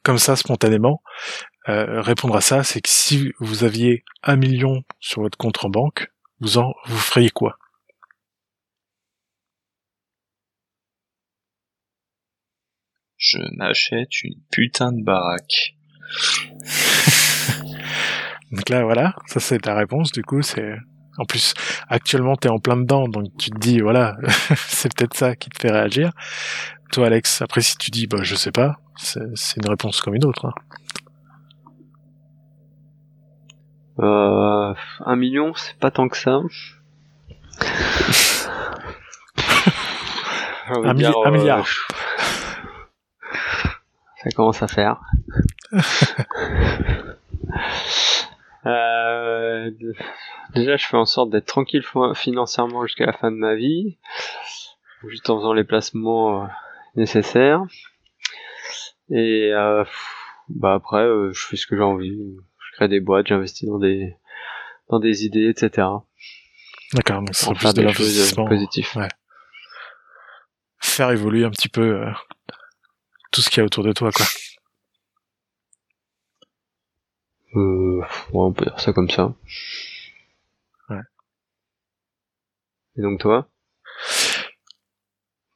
[0.03, 1.01] comme ça, spontanément,
[1.69, 5.69] euh, répondre à ça, c'est que si vous aviez un million sur votre compte en
[5.69, 7.57] banque, vous en, vous feriez quoi?
[13.17, 15.75] Je m'achète une putain de baraque.
[18.51, 20.11] Donc là, voilà, ça c'est ta réponse.
[20.11, 20.75] Du coup, c'est
[21.17, 21.53] en plus
[21.89, 24.17] actuellement t'es en plein dedans, donc tu te dis voilà,
[24.55, 26.11] c'est peut-être ça qui te fait réagir.
[26.91, 30.15] Toi, Alex, après si tu dis bah je sais pas, c'est c'est une réponse comme
[30.15, 30.45] une autre.
[30.45, 30.53] hein.
[33.99, 34.73] Euh,
[35.05, 36.39] un million, c'est pas tant que ça.
[40.67, 41.65] Un un euh, milliard.
[44.23, 44.99] Ça commence à faire.
[48.67, 49.71] Euh,
[50.53, 53.97] déjà, je fais en sorte d'être tranquille fin- financièrement jusqu'à la fin de ma vie,
[55.07, 56.47] juste en faisant les placements euh,
[56.95, 57.63] nécessaires.
[59.09, 59.83] Et euh,
[60.49, 62.37] bah après, euh, je fais ce que j'ai envie.
[62.87, 64.15] Des boîtes, j'investis dans des
[64.89, 65.87] dans des idées, etc.
[66.93, 68.45] D'accord, donc ce serait Pour plus faire de euh, l'investissement.
[68.47, 68.87] positives.
[70.79, 72.11] Faire évoluer un petit peu euh,
[73.31, 74.25] tout ce qu'il y a autour de toi, quoi.
[77.55, 79.33] Euh, ouais, on peut dire ça comme ça.
[80.89, 81.01] Ouais.
[82.97, 83.47] Et donc toi?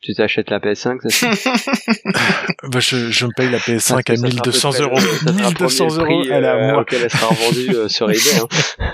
[0.06, 1.52] Tu t'achètes la PS5, c'est ça
[2.70, 4.84] Bah, je, je me paye la PS5 Parce que à ça sera 1200 peu près
[4.84, 4.96] euros.
[4.96, 6.82] le- ça sera 1200 premier euros, prix, elle est à euh, moi.
[6.82, 8.40] auquel elle sera revendue euh, sur eBay.
[8.40, 8.48] Hein.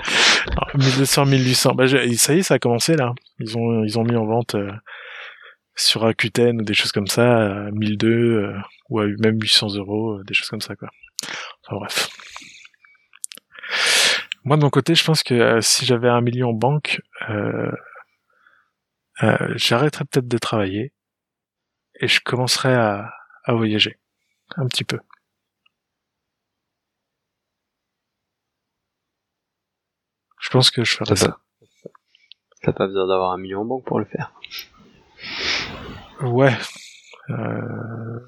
[0.56, 1.74] Ah, 1200, 1800.
[1.74, 3.12] Bah, je- ça y est, ça a commencé là.
[3.40, 4.70] Ils ont, ils ont mis en vente euh,
[5.76, 8.54] sur Rakuten ou des choses comme ça, à 1002 euh,
[8.88, 10.88] ou à même 800 euros, euh, des choses comme ça quoi.
[11.66, 12.08] Enfin bref.
[14.44, 17.70] Moi de mon côté, je pense que euh, si j'avais un million en banque, euh,
[19.22, 20.92] euh, j'arrêterais peut-être de travailler
[22.02, 23.98] et je commencerais à, à voyager
[24.56, 24.98] un petit peu.
[30.40, 31.38] Je pense que je ferais T'as ça.
[32.62, 34.32] t'as pas besoin d'avoir un million en banque pour le faire.
[36.22, 36.54] Ouais.
[37.30, 38.18] Euh...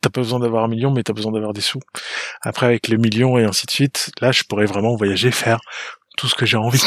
[0.00, 1.80] T'as pas besoin d'avoir un million, mais t'as besoin d'avoir des sous.
[2.40, 5.60] Après, avec les millions et ainsi de suite, là, je pourrais vraiment voyager, faire
[6.16, 6.82] tout ce que j'ai envie.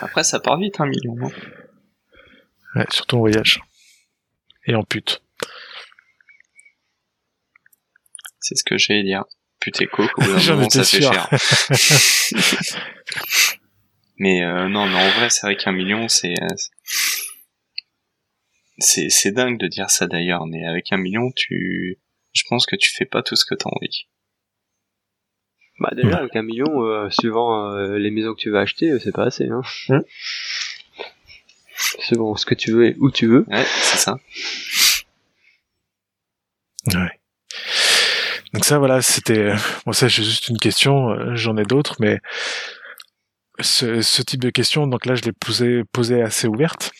[0.00, 1.16] Après, ça part vite, un million.
[1.22, 1.30] hein.
[2.74, 3.60] Ouais, surtout en voyage.
[4.66, 5.22] Et en pute.
[8.40, 9.24] C'est ce que j'allais dire.
[9.60, 11.28] Putain, coke, au bout d'un J'en moment, ça fait cher.
[14.18, 16.34] mais euh, non, mais en vrai, c'est vrai qu'un million, c'est...
[16.42, 16.46] euh,
[18.78, 22.00] c'est c'est dingue de dire ça d'ailleurs, mais avec un million, tu...
[22.32, 24.06] Je pense que tu fais pas tout ce que t'as envie.
[25.78, 28.98] Bah déjà, avec un million, euh, suivant euh, les maisons que tu veux acheter, euh,
[28.98, 29.48] c'est pas assez.
[29.48, 29.62] Hein?
[31.82, 32.02] Hmm.
[32.08, 33.44] Selon ce que tu veux et où tu veux.
[33.48, 34.18] Ouais, c'est ça.
[36.94, 37.20] Ouais.
[38.52, 39.52] Donc ça, voilà, c'était...
[39.86, 42.18] Bon, ça, c'est juste une question, euh, j'en ai d'autres, mais
[43.60, 46.92] ce, ce type de question, donc là, je l'ai posé, posé assez ouverte.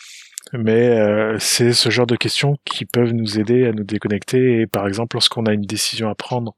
[0.53, 4.61] mais euh, c'est ce genre de questions qui peuvent nous aider à nous déconnecter.
[4.61, 6.55] Et par exemple, lorsqu'on a une décision à prendre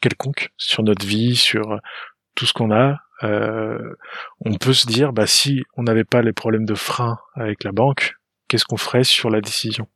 [0.00, 1.80] quelconque sur notre vie, sur
[2.34, 3.94] tout ce qu'on a, euh,
[4.40, 7.72] on peut se dire, bah si on n'avait pas les problèmes de frein avec la
[7.72, 8.16] banque,
[8.48, 9.88] qu'est-ce qu'on ferait sur la décision?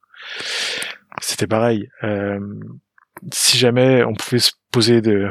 [1.20, 1.90] C'était pareil.
[2.04, 2.38] Euh,
[3.32, 5.30] si jamais on pouvait se poser de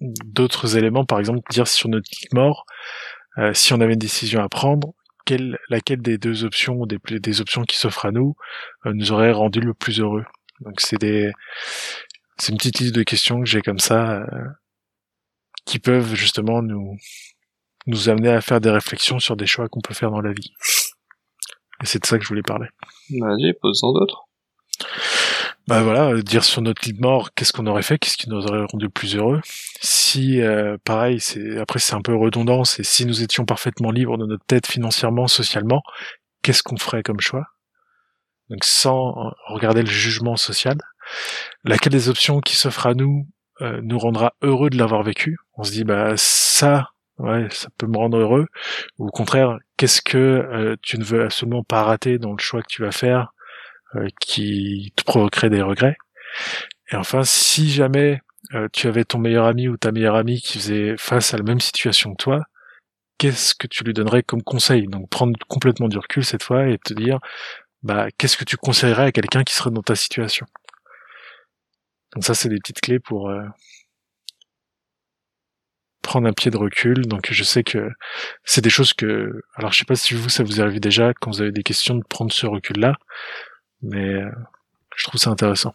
[0.00, 2.66] d'autres éléments, par exemple dire sur notre mort,
[3.38, 4.92] euh, si on avait une décision à prendre,
[5.24, 8.34] quelle, laquelle des deux options des, des options qui s'offrent à nous
[8.84, 10.24] nous aurait rendu le plus heureux?
[10.60, 11.32] Donc c'est des
[12.36, 14.26] c'est une petite liste de questions que j'ai comme ça
[15.64, 16.96] qui peuvent justement nous
[17.86, 20.52] nous amener à faire des réflexions sur des choix qu'on peut faire dans la vie.
[21.82, 22.68] Et c'est de ça que je voulais parler.
[23.10, 24.24] Vas-y, pose-en d'autres
[25.66, 28.28] bah voilà, euh, dire sur notre lit de mort, qu'est-ce qu'on aurait fait, qu'est-ce qui
[28.28, 29.40] nous aurait rendu plus heureux.
[29.80, 34.18] Si, euh, pareil, c'est après c'est un peu redondant, c'est si nous étions parfaitement libres
[34.18, 35.82] de notre tête financièrement, socialement,
[36.42, 37.46] qu'est-ce qu'on ferait comme choix?
[38.50, 40.76] Donc sans regarder le jugement social,
[41.64, 43.26] laquelle des options qui s'offrent à nous
[43.60, 47.86] euh, nous rendra heureux de l'avoir vécu On se dit bah ça, ouais, ça peut
[47.86, 48.46] me rendre heureux.
[48.98, 52.68] Ou au contraire, qu'est-ce que tu ne veux absolument pas rater dans le choix que
[52.68, 53.32] tu vas faire
[53.96, 55.96] euh, qui te provoquerait des regrets?
[56.90, 58.20] Et enfin, si jamais
[58.54, 61.44] euh, tu avais ton meilleur ami ou ta meilleure amie qui faisait face à la
[61.44, 62.42] même situation que toi,
[63.18, 64.86] qu'est-ce que tu lui donnerais comme conseil?
[64.88, 67.18] Donc prendre complètement du recul cette fois et te dire,
[67.82, 70.46] bah, qu'est-ce que tu conseillerais à quelqu'un qui serait dans ta situation?
[72.14, 73.44] Donc ça, c'est des petites clés pour euh,
[76.02, 77.06] prendre un pied de recul.
[77.06, 77.90] Donc je sais que
[78.44, 81.30] c'est des choses que, alors je sais pas si vous ça vous arrive déjà quand
[81.30, 82.94] vous avez des questions de prendre ce recul-là
[83.84, 84.30] mais euh,
[84.96, 85.74] je trouve ça intéressant.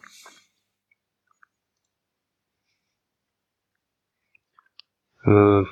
[5.26, 5.64] Euh,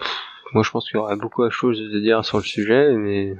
[0.52, 3.34] moi, je pense qu'il y aurait beaucoup de choses à dire sur le sujet, mais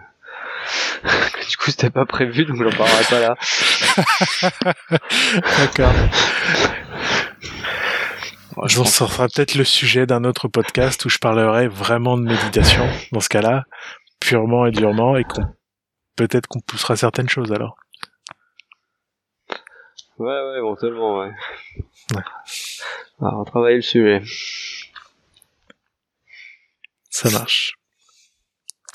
[1.49, 3.37] du coup, c'était pas prévu, donc j'en parlerai pas là.
[5.59, 5.93] D'accord.
[8.67, 13.21] Je sera peut-être le sujet d'un autre podcast où je parlerai vraiment de méditation, dans
[13.21, 13.65] ce cas-là,
[14.21, 15.45] purement et durement, et qu'on
[16.17, 17.77] peut-être qu'on poussera certaines choses alors.
[20.19, 21.33] Ouais, ouais, éventuellement, ouais.
[22.15, 22.23] ouais.
[23.21, 24.23] Alors, on travaille le sujet.
[27.11, 27.75] Ça marche.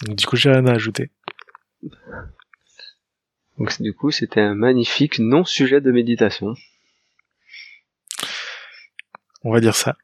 [0.03, 1.11] du coup, j'ai rien à ajouter.
[3.57, 6.55] Donc, du coup, c'était un magnifique non-sujet de méditation.
[9.44, 9.98] On va dire ça.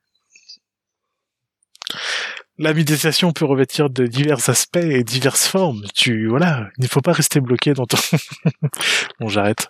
[2.58, 5.84] La méditation peut revêtir de divers aspects et diverses formes.
[5.96, 7.98] Tu, voilà, il ne faut pas rester bloqué dans ton...
[9.20, 9.70] bon, j'arrête.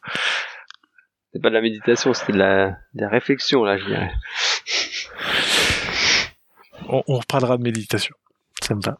[1.31, 4.11] C'est pas de la méditation, c'était de la, de la réflexion, là, je dirais.
[6.87, 8.15] On, on, reparlera de méditation.
[8.63, 8.97] Ça me va.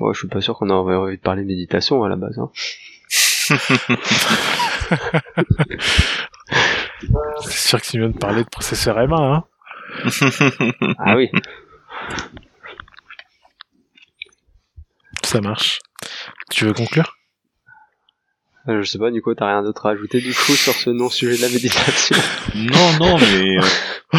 [0.00, 2.40] Ouais, je suis pas sûr qu'on aurait envie de parler de méditation à la base.
[2.40, 2.50] Hein.
[7.42, 9.44] c'est sûr que c'est mieux de parler de processeur M1, hein
[10.98, 11.30] Ah oui.
[15.24, 15.80] Ça marche.
[16.50, 17.16] Tu veux conclure?
[18.68, 21.36] Euh, je sais pas, Nico, t'as rien d'autre à ajouter du coup sur ce non-sujet
[21.38, 22.16] de la méditation?
[22.54, 23.56] Non, non, mais
[24.14, 24.18] euh,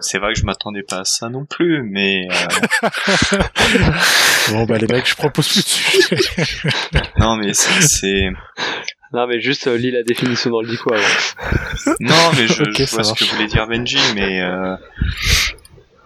[0.00, 2.28] c'est vrai que je m'attendais pas à ça non plus, mais.
[2.30, 2.88] Euh...
[4.50, 6.16] bon bah les mecs, je propose plus de sujet.
[7.18, 8.28] non, mais c'est.
[9.12, 11.02] Non, mais juste euh, lis la définition dans le dico avant.
[12.00, 14.76] non, mais je, okay, je vois ce que voulait dire Benji, mais euh,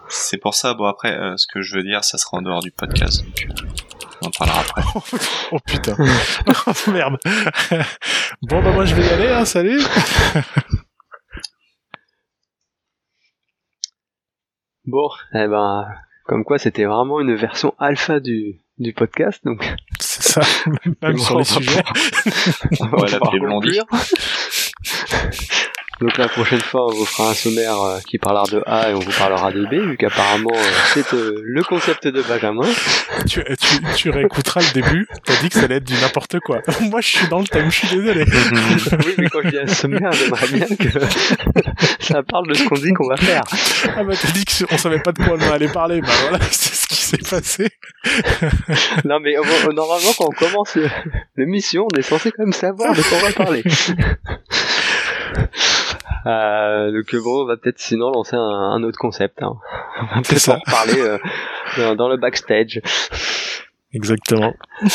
[0.09, 0.75] c'est pour ça.
[0.75, 3.25] Bon après, ce que je veux dire, ça sera en dehors du podcast.
[3.25, 3.47] Donc,
[4.23, 4.83] on en parlera après.
[5.51, 5.97] oh putain.
[6.67, 7.17] oh merde.
[8.43, 9.83] bon bah moi je vais y aller, hein, salut.
[14.85, 15.87] bon, eh ben,
[16.25, 19.75] comme quoi c'était vraiment une version alpha du, du podcast, donc.
[20.33, 20.41] Ça,
[21.03, 21.83] même sur les sujets.
[22.81, 23.81] on va l'appeler Blondie.
[26.03, 28.95] Donc la prochaine fois, on vous fera un sommaire euh, qui parlera de A et
[28.95, 32.69] on vous parlera de B, vu qu'apparemment euh, c'est euh, le concept de Benjamin.
[33.29, 36.59] Tu, tu, tu réécouteras le début, t'as dit que ça allait être du n'importe quoi.
[36.81, 38.25] Moi je suis dans le thème, je suis désolé.
[39.07, 40.89] oui, mais quand je dis un sommaire, j'aimerais bien que
[42.01, 43.45] ça parle de ce qu'on dit qu'on va faire.
[43.97, 46.75] Ah bah t'as dit qu'on savait pas de quoi on allait parler, bah voilà, c'est
[46.75, 47.69] ce qui s'est passé.
[49.05, 49.37] non mais
[49.73, 50.77] normalement quand on commence
[51.37, 53.63] l'émission, on est censé quand même savoir de quoi on va parler.
[56.27, 59.43] Euh, donc bon, on va peut-être sinon lancer un, un autre concept.
[59.43, 59.57] Hein.
[60.01, 61.19] On va peut-être en parler euh,
[61.77, 62.81] dans, dans, le backstage.
[63.93, 64.55] Exactement.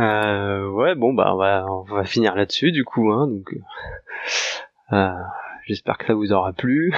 [0.00, 3.12] euh, ouais, bon bah on va on va finir là-dessus du coup.
[3.12, 3.54] Hein, donc
[4.92, 5.08] euh,
[5.66, 6.92] j'espère que ça vous aura plu.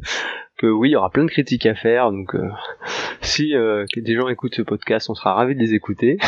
[0.58, 2.48] que oui, il y aura plein de critiques à faire, donc euh,
[3.20, 6.18] si euh, des gens écoutent ce podcast, on sera ravis de les écouter.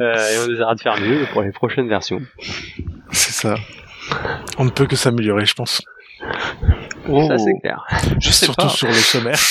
[0.00, 2.20] Euh, et on essaiera de faire mieux pour les prochaines versions.
[3.12, 3.54] C'est ça.
[4.58, 5.82] On ne peut que s'améliorer, je pense.
[7.08, 7.84] Oh, Ça c'est clair.
[8.20, 8.68] je sais Surtout pas.
[8.70, 9.38] sur le sommaire.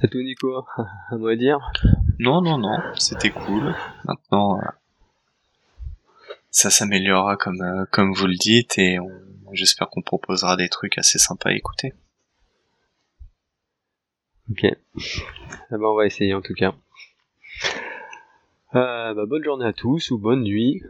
[0.00, 0.64] C'est tout Nico,
[1.10, 1.58] à moi dire.
[2.18, 3.74] Non, non, non, c'était cool.
[4.04, 4.62] Maintenant, euh,
[6.50, 9.10] ça s'améliorera comme euh, comme vous le dites et on-
[9.52, 11.92] j'espère qu'on proposera des trucs assez sympas à écouter.
[14.50, 14.64] Ok.
[14.64, 14.76] Eh
[15.70, 16.74] ben, on va essayer en tout cas.
[18.74, 20.82] Euh, bah, bonne journée à tous ou bonne nuit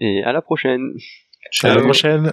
[0.00, 0.94] et à la prochaine.
[1.62, 1.82] À la Ciao.
[1.84, 2.30] prochaine.